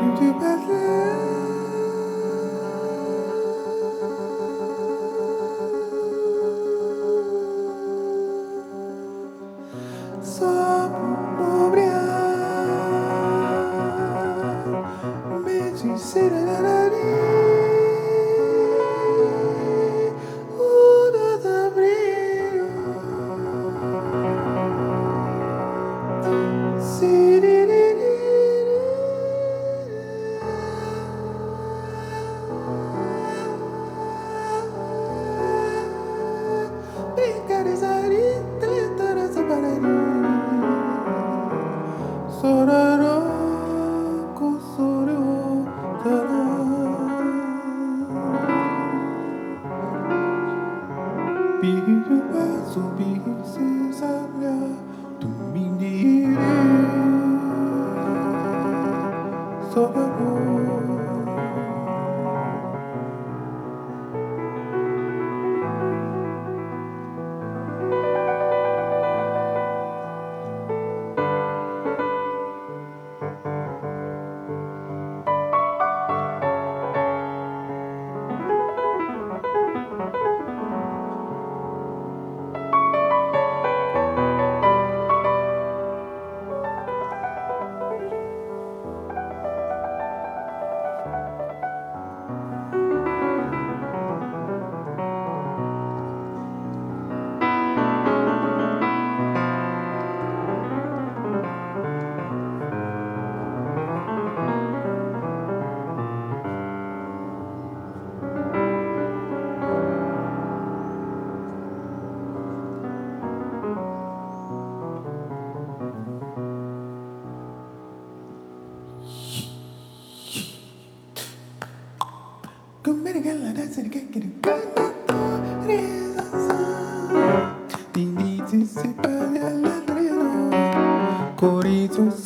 Corinthians 131.36 132.26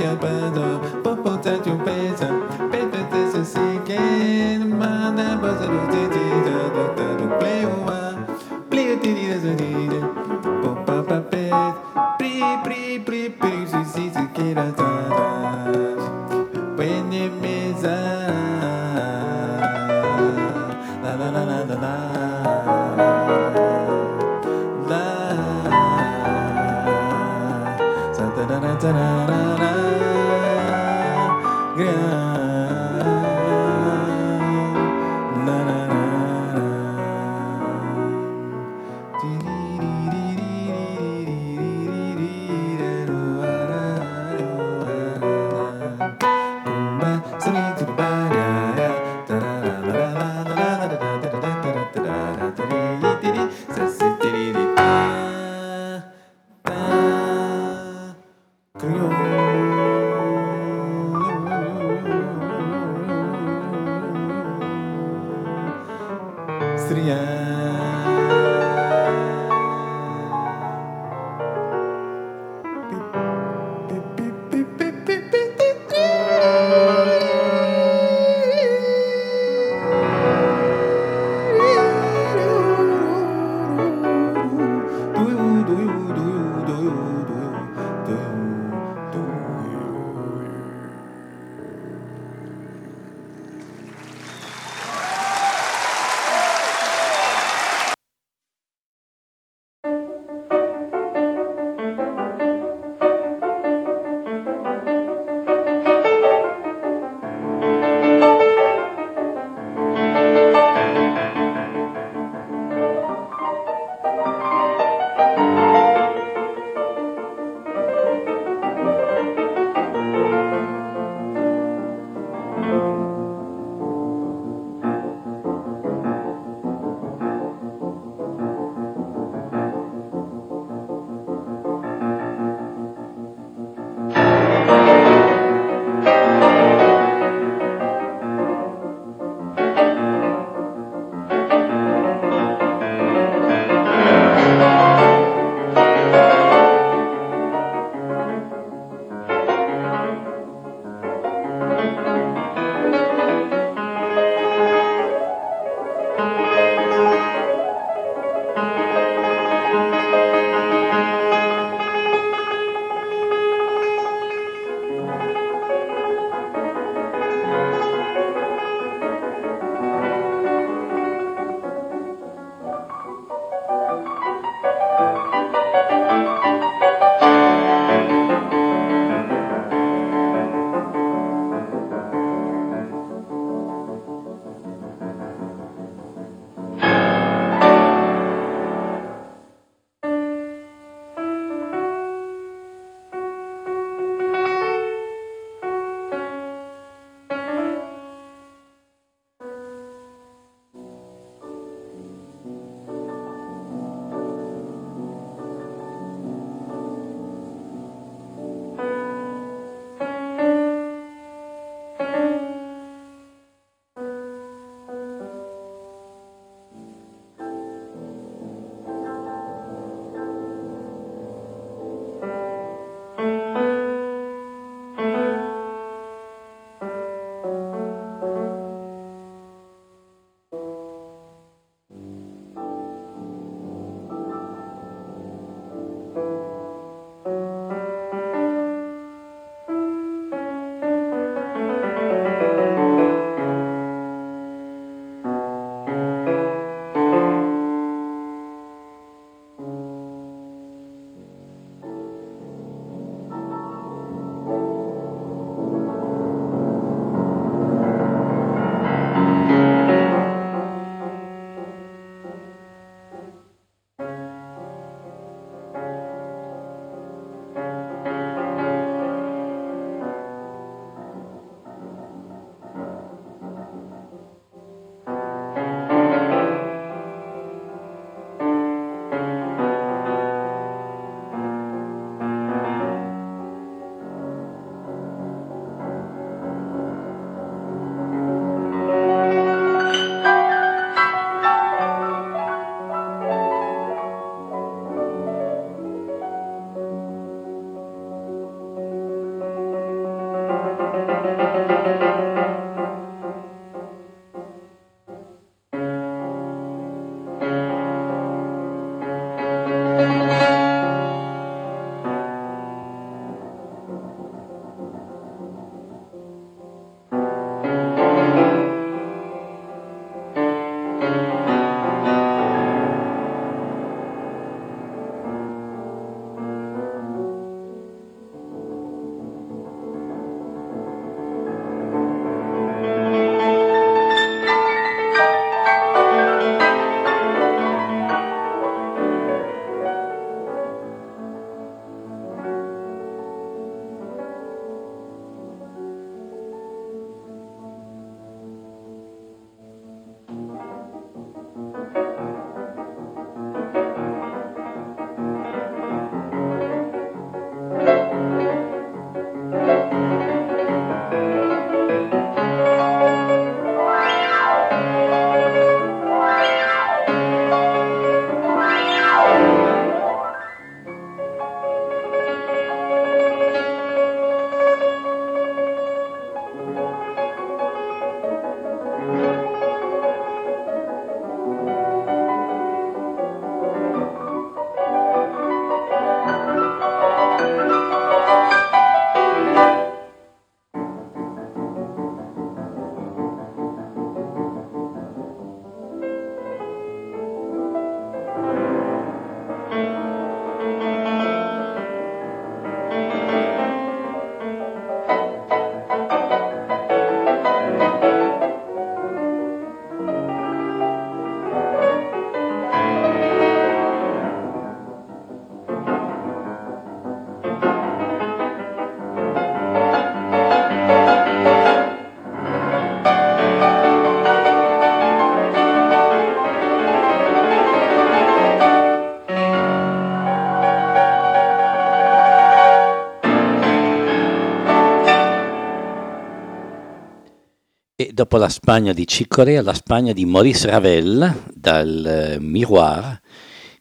dopo 438.21 438.37
la 438.37 438.49
Spagna 438.49 438.93
di 438.93 439.07
Cicorea, 439.07 439.63
la 439.63 439.73
Spagna 439.73 440.13
di 440.13 440.25
Maurice 440.25 440.69
Ravel 440.69 441.43
dal 441.51 442.05
eh, 442.05 442.39
Miroir. 442.39 443.19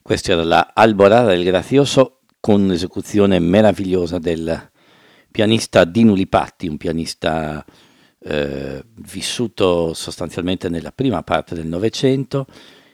Questa 0.01 0.33
era 0.33 0.43
la 0.45 0.71
Alborada 0.73 1.29
del 1.29 1.45
Grazioso 1.45 2.21
con 2.41 2.63
un'esecuzione 2.63 3.39
meravigliosa 3.39 4.19
del 4.19 4.71
pianista 5.31 5.85
Dino 5.85 6.15
Lipatti, 6.15 6.69
un 6.69 6.79
pianista 6.79 7.63
eh, 8.19 8.83
vissuto 9.03 9.93
sostanzialmente 9.93 10.71
nella 10.71 10.91
prima 10.91 11.23
parte 11.23 11.55
del 11.55 11.67
Novecento, 11.67 12.47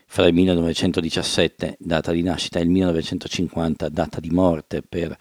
fra 0.05 0.27
il 0.27 0.35
1917, 0.35 1.77
data 1.79 2.11
di 2.11 2.23
nascita, 2.23 2.59
e 2.59 2.63
il 2.63 2.71
1950, 2.71 3.89
data 3.89 4.19
di 4.19 4.31
morte 4.31 4.83
per 4.83 5.17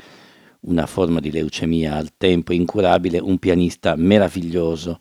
una 0.61 0.87
forma 0.87 1.19
di 1.19 1.29
leucemia 1.29 1.93
al 1.93 2.13
tempo 2.17 2.51
incurabile, 2.51 3.19
un 3.19 3.37
pianista 3.37 3.95
meraviglioso, 3.95 4.97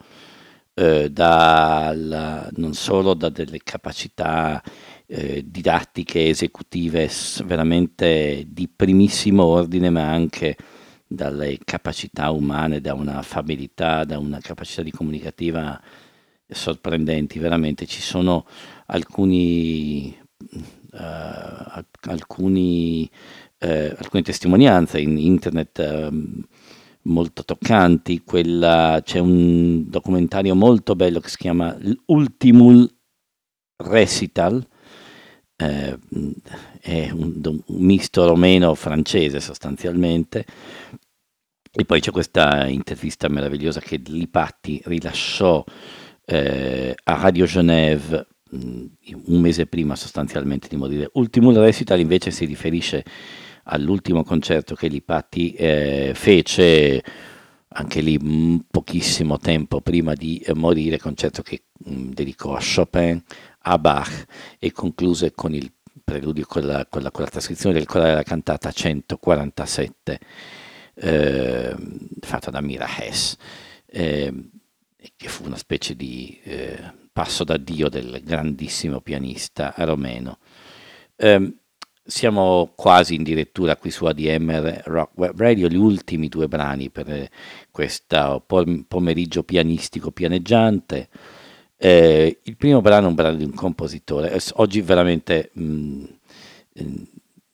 eh, 0.75 1.11
dalla, 1.11 2.49
non 2.57 2.75
solo 2.75 3.15
da 3.15 3.29
delle 3.29 3.61
capacità 3.63 4.63
eh, 5.07 5.45
didattiche, 5.47 6.29
esecutive 6.29 7.09
veramente 7.45 8.45
di 8.49 8.69
primissimo 8.69 9.45
ordine, 9.45 9.91
ma 9.91 10.11
anche 10.11 10.57
dalle 11.07 11.59
capacità 11.65 12.31
umane, 12.31 12.81
da 12.81 12.95
una 12.95 13.19
affabilità, 13.19 14.05
da 14.05 14.19
una 14.19 14.41
capacità 14.41 14.83
di 14.83 14.91
comunicativa 14.91 15.81
sorprendenti. 16.49 17.39
Veramente 17.39 17.87
ci 17.87 18.01
sono 18.01 18.47
alcuni, 18.87 20.17
uh, 20.93 21.83
alcuni, 22.01 23.09
uh, 23.61 23.95
alcune 23.97 24.23
testimonianze 24.23 25.01
in 25.01 25.19
internet. 25.19 25.79
Uh, 26.11 26.43
molto 27.05 27.45
toccanti, 27.45 28.23
quella, 28.25 29.01
c'è 29.05 29.19
un 29.19 29.89
documentario 29.89 30.55
molto 30.55 30.95
bello 30.95 31.21
che 31.21 31.29
si 31.29 31.37
chiama 31.37 31.77
Ultimul 32.07 32.89
Recital, 33.77 34.67
eh, 35.57 35.99
è 36.81 37.11
un, 37.11 37.41
un, 37.43 37.63
misto 37.67 38.27
romeno-francese 38.27 39.41
sostanzialmente, 39.41 40.45
e 41.73 41.85
poi 41.85 42.01
c'è 42.01 42.11
questa 42.11 42.67
intervista 42.67 43.29
meravigliosa 43.29 43.81
che 43.81 44.01
Lipatti 44.05 44.81
rilasciò 44.85 45.65
eh, 46.25 46.95
a 47.05 47.15
Radio 47.21 47.45
Genève 47.47 48.27
mm, 48.55 48.85
un 49.27 49.41
mese 49.41 49.67
prima 49.67 49.97
sostanzialmente 49.97 50.69
di 50.69 50.77
morire. 50.77 51.11
Ultimul 51.15 51.57
Recital 51.57 51.99
invece 51.99 52.31
si 52.31 52.45
riferisce 52.45 53.05
all'ultimo 53.65 54.25
concerto 54.25 54.75
che 54.75 54.89
Lipatti 54.89 55.53
eh, 55.53 56.13
fece 56.15 57.03
anche 57.69 58.01
lì 58.01 58.19
mm, 58.23 58.57
pochissimo 58.71 59.39
tempo 59.39 59.81
prima 59.81 60.15
di 60.15 60.39
eh, 60.39 60.55
morire, 60.55 60.99
concerto 60.99 61.43
che 61.43 61.65
mh, 61.73 61.93
mm, 61.93 62.11
dedicò 62.13 62.55
a 62.55 62.61
Chopin, 62.61 63.23
a 63.67 63.79
Bach 63.79 64.27
e 64.59 64.73
concluse 64.73 65.33
con 65.33 65.55
il 65.55 65.73
preludio 66.03 66.45
con 66.47 66.67
la, 66.67 66.87
con 66.89 67.03
la, 67.03 67.11
con 67.11 67.25
la 67.25 67.31
trascrizione 67.31 67.75
del 67.75 67.87
corale 67.87 68.11
della 68.11 68.23
cantata 68.23 68.71
147 68.71 70.21
eh, 70.95 71.75
fatta 72.21 72.51
da 72.51 72.61
Mira 72.61 72.87
Hess, 72.99 73.37
eh, 73.87 74.33
che 75.17 75.29
fu 75.29 75.45
una 75.45 75.57
specie 75.57 75.97
di 75.97 76.39
eh, 76.45 76.93
passo 77.13 77.45
d'addio 77.45 77.89
del 77.89 78.21
grandissimo 78.23 79.01
pianista 79.01 79.73
romeno. 79.79 80.39
Eh, 81.17 81.55
siamo 82.07 82.73
quasi 82.75 83.15
in 83.15 83.23
direttura 83.23 83.77
qui 83.77 83.91
su 83.91 84.05
ADMR 84.05 84.83
Rock 84.85 85.13
Web 85.17 85.39
Radio, 85.39 85.69
gli 85.69 85.77
ultimi 85.77 86.29
due 86.29 86.49
brani 86.49 86.91
per 86.91 87.29
questo 87.71 88.45
pomeriggio 88.87 89.43
pianistico 89.43 90.11
pianeggiante. 90.11 91.09
Eh, 91.77 92.41
il 92.43 92.57
primo 92.57 92.81
brano 92.81 93.07
è 93.07 93.09
un 93.09 93.15
brano 93.15 93.37
di 93.37 93.45
un 93.45 93.55
compositore, 93.55 94.39
oggi 94.55 94.81
veramente 94.81 95.51
mh, 95.55 95.63
mm, 95.63 96.05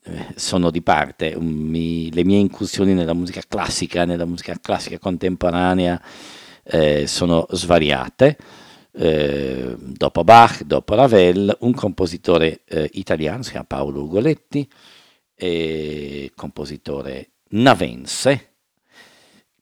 eh, 0.03 0.27
sono 0.35 0.71
di 0.71 0.83
parte, 0.83 1.37
mi, 1.39 2.13
le 2.13 2.25
mie 2.25 2.39
incursioni 2.39 2.93
nella 2.93 3.15
musica 3.15 3.43
classica, 3.47 4.05
nella 4.05 4.25
musica 4.25 4.59
classica 4.61 4.99
contemporanea 4.99 6.01
eh, 6.65 7.07
sono 7.07 7.47
svariate. 7.51 8.37
Eh, 8.93 9.77
dopo 9.79 10.25
Bach, 10.25 10.63
dopo 10.63 10.95
Ravel, 10.95 11.57
un 11.61 11.73
compositore 11.73 12.63
eh, 12.65 12.89
italiano, 12.95 13.43
si 13.43 13.51
chiama 13.51 13.67
Paolo 13.67 14.03
Ugoletti, 14.03 14.69
compositore 16.35 17.31
navense. 17.51 18.47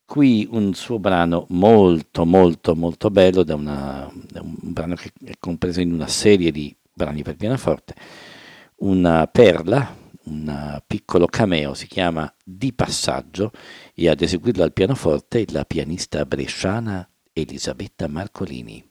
Qui 0.05 0.49
un 0.51 0.73
suo 0.75 0.99
brano 0.99 1.45
molto 1.51 2.25
molto 2.25 2.75
molto 2.75 3.11
bello, 3.11 3.43
da, 3.45 3.55
una, 3.55 4.11
da 4.31 4.41
un 4.41 4.57
brano 4.61 4.95
che 4.95 5.13
è 5.25 5.35
compreso 5.39 5.81
in 5.81 5.93
una 5.93 6.09
serie 6.09 6.51
di 6.51 6.75
brani 6.91 7.23
per 7.23 7.37
pianoforte, 7.37 7.95
una 8.77 9.27
perla, 9.27 9.95
un 10.25 10.81
piccolo 10.87 11.27
cameo, 11.27 11.75
si 11.75 11.87
chiama 11.87 12.33
Di 12.43 12.73
passaggio 12.73 13.53
e 13.95 14.09
ad 14.09 14.21
eseguirlo 14.21 14.63
al 14.63 14.73
pianoforte 14.73 15.45
la 15.51 15.65
pianista 15.65 16.25
bresciana 16.25 17.09
Elisabetta 17.33 18.09
Marcolini. 18.09 18.88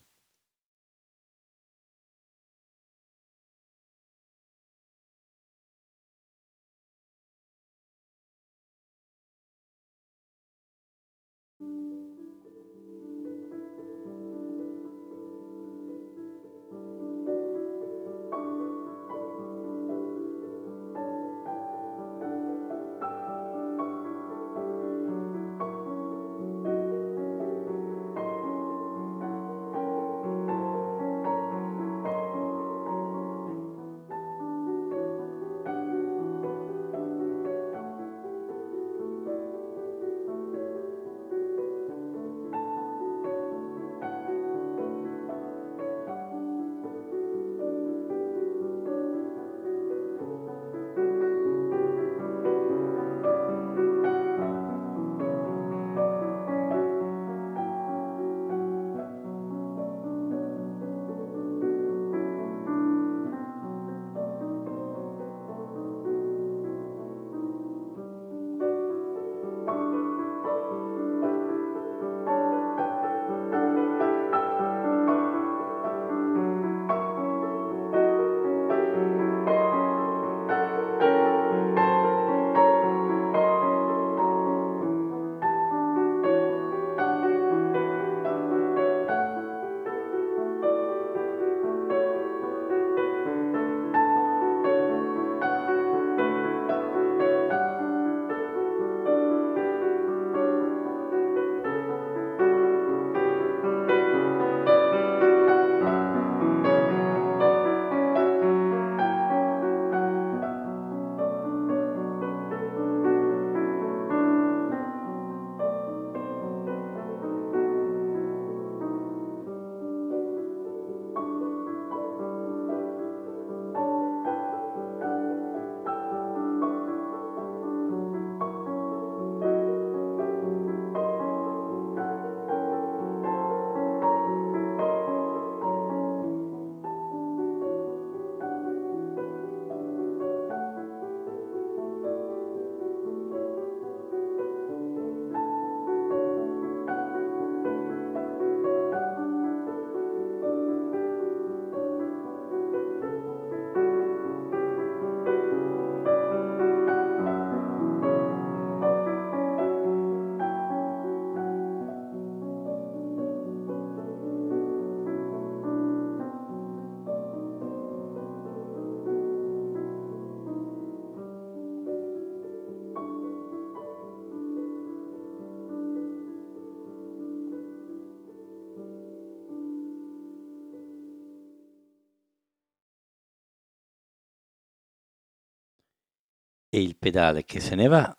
E 186.78 186.82
il 186.82 186.96
pedale 186.96 187.44
che 187.44 187.60
se 187.60 187.74
ne 187.74 187.88
va, 187.88 188.16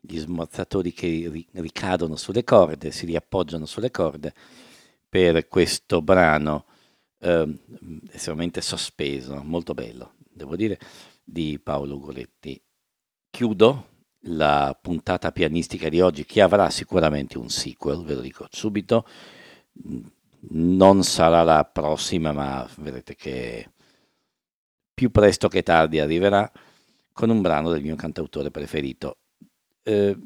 gli 0.00 0.18
smorzatori 0.18 0.92
che 0.92 1.28
ri- 1.28 1.48
ricadono 1.54 2.14
sulle 2.14 2.44
corde, 2.44 2.92
si 2.92 3.06
riappoggiano 3.06 3.66
sulle 3.66 3.90
corde 3.90 4.32
per 5.08 5.48
questo 5.48 6.00
brano 6.00 6.66
eh, 7.18 7.58
estremamente 8.12 8.60
sospeso, 8.60 9.42
molto 9.42 9.74
bello, 9.74 10.14
devo 10.30 10.54
dire, 10.54 10.78
di 11.24 11.58
Paolo 11.58 11.98
Goletti. 11.98 12.60
Chiudo 13.30 13.88
la 14.26 14.78
puntata 14.80 15.32
pianistica 15.32 15.88
di 15.88 16.00
oggi, 16.00 16.24
che 16.24 16.40
avrà 16.40 16.70
sicuramente 16.70 17.36
un 17.36 17.48
sequel, 17.48 18.04
ve 18.04 18.14
lo 18.14 18.20
dico 18.20 18.46
subito. 18.48 19.08
Non 20.50 21.02
sarà 21.02 21.42
la 21.42 21.64
prossima, 21.64 22.30
ma 22.30 22.68
vedrete 22.76 23.16
che 23.16 23.70
più 24.94 25.10
presto 25.10 25.48
che 25.48 25.64
tardi 25.64 25.98
arriverà 25.98 26.48
con 27.14 27.30
un 27.30 27.40
brano 27.40 27.70
del 27.70 27.82
mio 27.82 27.94
cantautore 27.94 28.50
preferito. 28.50 29.16
Eh, 29.82 30.16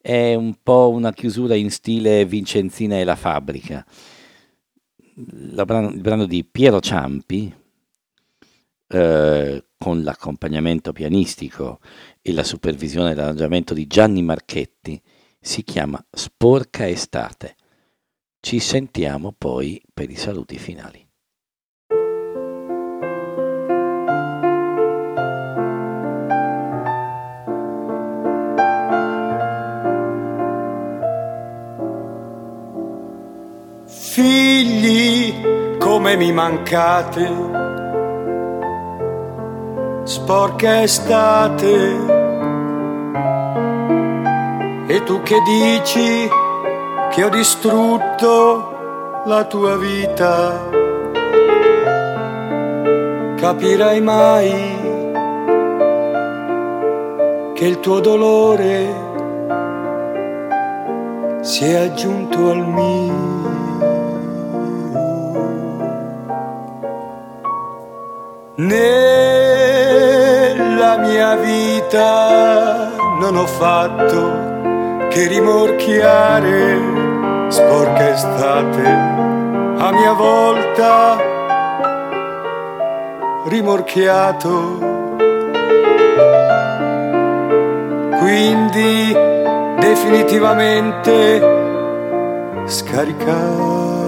è 0.00 0.34
un 0.34 0.54
po' 0.62 0.88
una 0.88 1.12
chiusura 1.12 1.54
in 1.54 1.70
stile 1.70 2.24
Vincenzina 2.24 2.98
e 2.98 3.04
la 3.04 3.16
fabbrica. 3.16 3.86
Brano, 5.14 5.90
il 5.90 6.00
brano 6.00 6.24
di 6.24 6.42
Piero 6.44 6.80
Ciampi, 6.80 7.54
eh, 8.88 9.64
con 9.76 10.02
l'accompagnamento 10.02 10.92
pianistico 10.92 11.80
e 12.22 12.32
la 12.32 12.42
supervisione 12.42 13.10
dell'arrangiamento 13.10 13.74
di 13.74 13.86
Gianni 13.86 14.22
Marchetti, 14.22 15.00
si 15.38 15.62
chiama 15.62 16.02
Sporca 16.10 16.88
Estate. 16.88 17.56
Ci 18.40 18.58
sentiamo 18.58 19.34
poi 19.36 19.82
per 19.92 20.08
i 20.08 20.16
saluti 20.16 20.56
finali. 20.56 21.09
Figli, 34.22 35.78
come 35.78 36.14
mi 36.14 36.30
mancate 36.30 37.26
sporca 40.04 40.82
estate. 40.82 41.96
E 44.88 45.02
tu 45.04 45.22
che 45.22 45.36
dici 45.40 46.28
che 47.10 47.24
ho 47.24 47.30
distrutto 47.30 49.22
la 49.24 49.44
tua 49.44 49.78
vita? 49.78 50.68
Capirai 53.36 54.00
mai 54.02 54.52
che 57.54 57.64
il 57.64 57.80
tuo 57.80 58.00
dolore 58.00 58.94
si 61.40 61.64
è 61.64 61.76
aggiunto 61.76 62.50
al 62.50 62.66
mio. 62.68 63.49
Vita 71.40 72.90
non 73.18 73.36
ho 73.36 73.46
fatto 73.46 75.08
che 75.08 75.26
rimorchiare 75.26 76.78
sporca 77.48 78.10
estate 78.10 78.86
a 79.78 79.90
mia 79.92 80.12
volta 80.12 81.16
rimorchiato. 83.46 84.88
Quindi 88.18 89.16
definitivamente 89.80 91.40
scaricato 92.66 94.00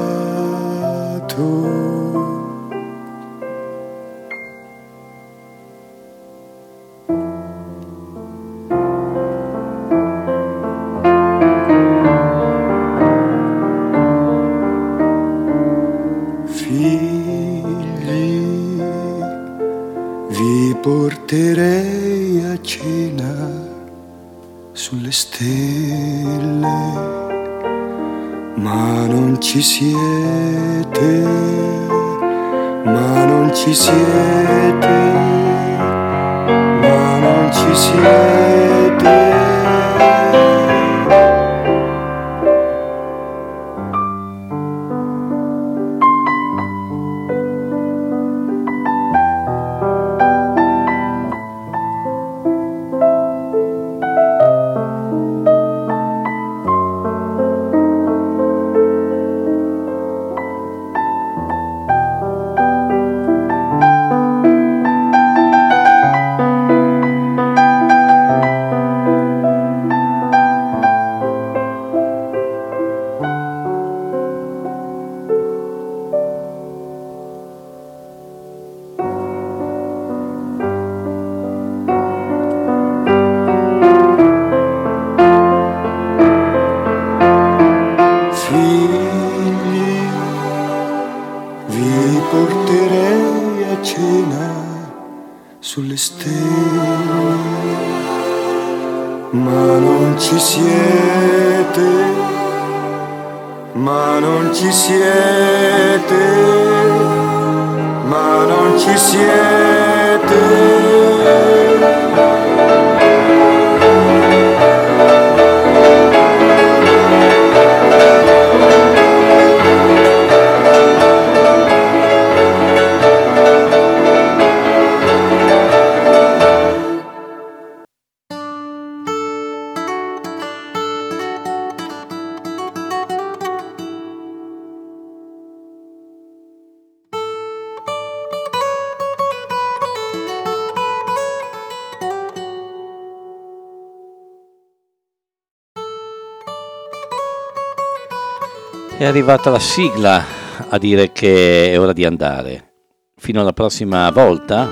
arrivata 149.12 149.50
la 149.50 149.58
sigla 149.58 150.24
a 150.70 150.78
dire 150.78 151.12
che 151.12 151.70
è 151.70 151.78
ora 151.78 151.92
di 151.92 152.06
andare. 152.06 152.70
Fino 153.18 153.42
alla 153.42 153.52
prossima 153.52 154.10
volta, 154.10 154.66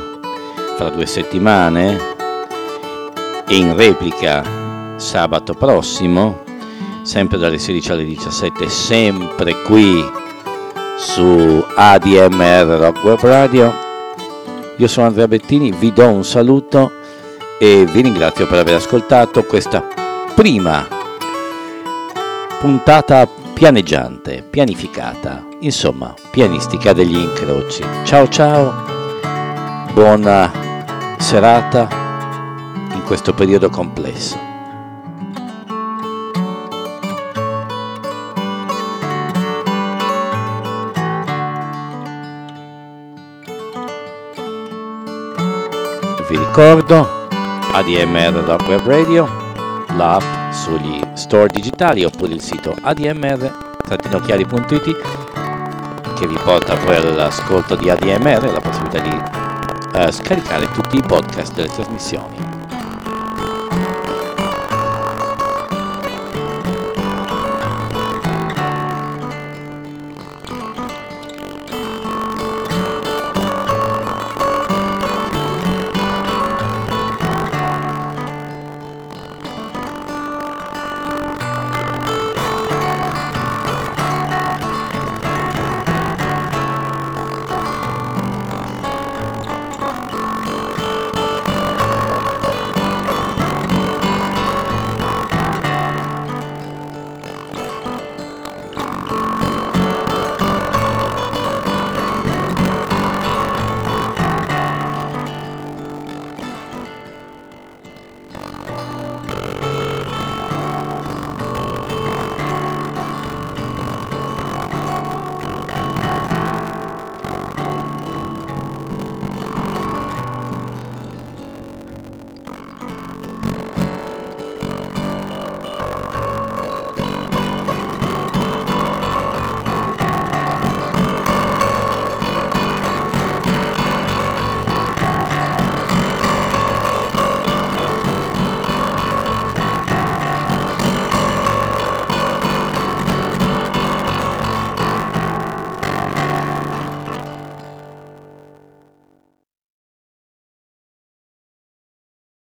fra 0.78 0.88
due 0.88 1.04
settimane, 1.04 1.98
e 3.46 3.54
in 3.54 3.76
replica 3.76 4.42
sabato 4.96 5.52
prossimo, 5.52 6.42
sempre 7.02 7.36
dalle 7.36 7.58
16 7.58 7.92
alle 7.92 8.04
17, 8.04 8.66
sempre 8.70 9.60
qui 9.60 10.02
su 10.96 11.62
ADMR 11.76 12.78
Rock 12.78 13.04
Web 13.04 13.20
Radio. 13.20 13.74
Io 14.78 14.88
sono 14.88 15.08
Andrea 15.08 15.28
Bettini, 15.28 15.70
vi 15.70 15.92
do 15.92 16.08
un 16.08 16.24
saluto 16.24 16.92
e 17.58 17.84
vi 17.84 18.00
ringrazio 18.00 18.46
per 18.46 18.60
aver 18.60 18.76
ascoltato 18.76 19.44
questa 19.44 19.86
prima 20.34 20.88
puntata 22.58 23.39
pianeggiante, 23.60 24.42
pianificata, 24.42 25.46
insomma, 25.58 26.14
pianistica 26.30 26.94
degli 26.94 27.18
incroci. 27.18 27.84
Ciao 28.04 28.26
ciao, 28.26 28.72
buona 29.92 30.50
serata 31.18 31.86
in 32.94 33.02
questo 33.04 33.34
periodo 33.34 33.68
complesso. 33.68 34.38
Vi 46.26 46.36
ricordo 46.38 47.26
ADMR 47.72 48.56
Web 48.66 48.86
Radio, 48.86 49.39
l'app 49.96 50.52
sugli 50.52 51.00
store 51.14 51.48
digitali 51.48 52.04
oppure 52.04 52.34
il 52.34 52.40
sito 52.40 52.76
admr-chiari.it 52.80 54.96
che 56.18 56.26
vi 56.26 56.38
porta 56.44 56.76
poi 56.76 56.96
all'ascolto 56.96 57.76
di 57.76 57.88
ADMR 57.88 58.52
la 58.52 58.60
possibilità 58.60 59.00
di 59.00 59.16
uh, 59.98 60.10
scaricare 60.10 60.70
tutti 60.72 60.98
i 60.98 61.02
podcast 61.02 61.54
delle 61.54 61.68
trasmissioni. 61.68 62.59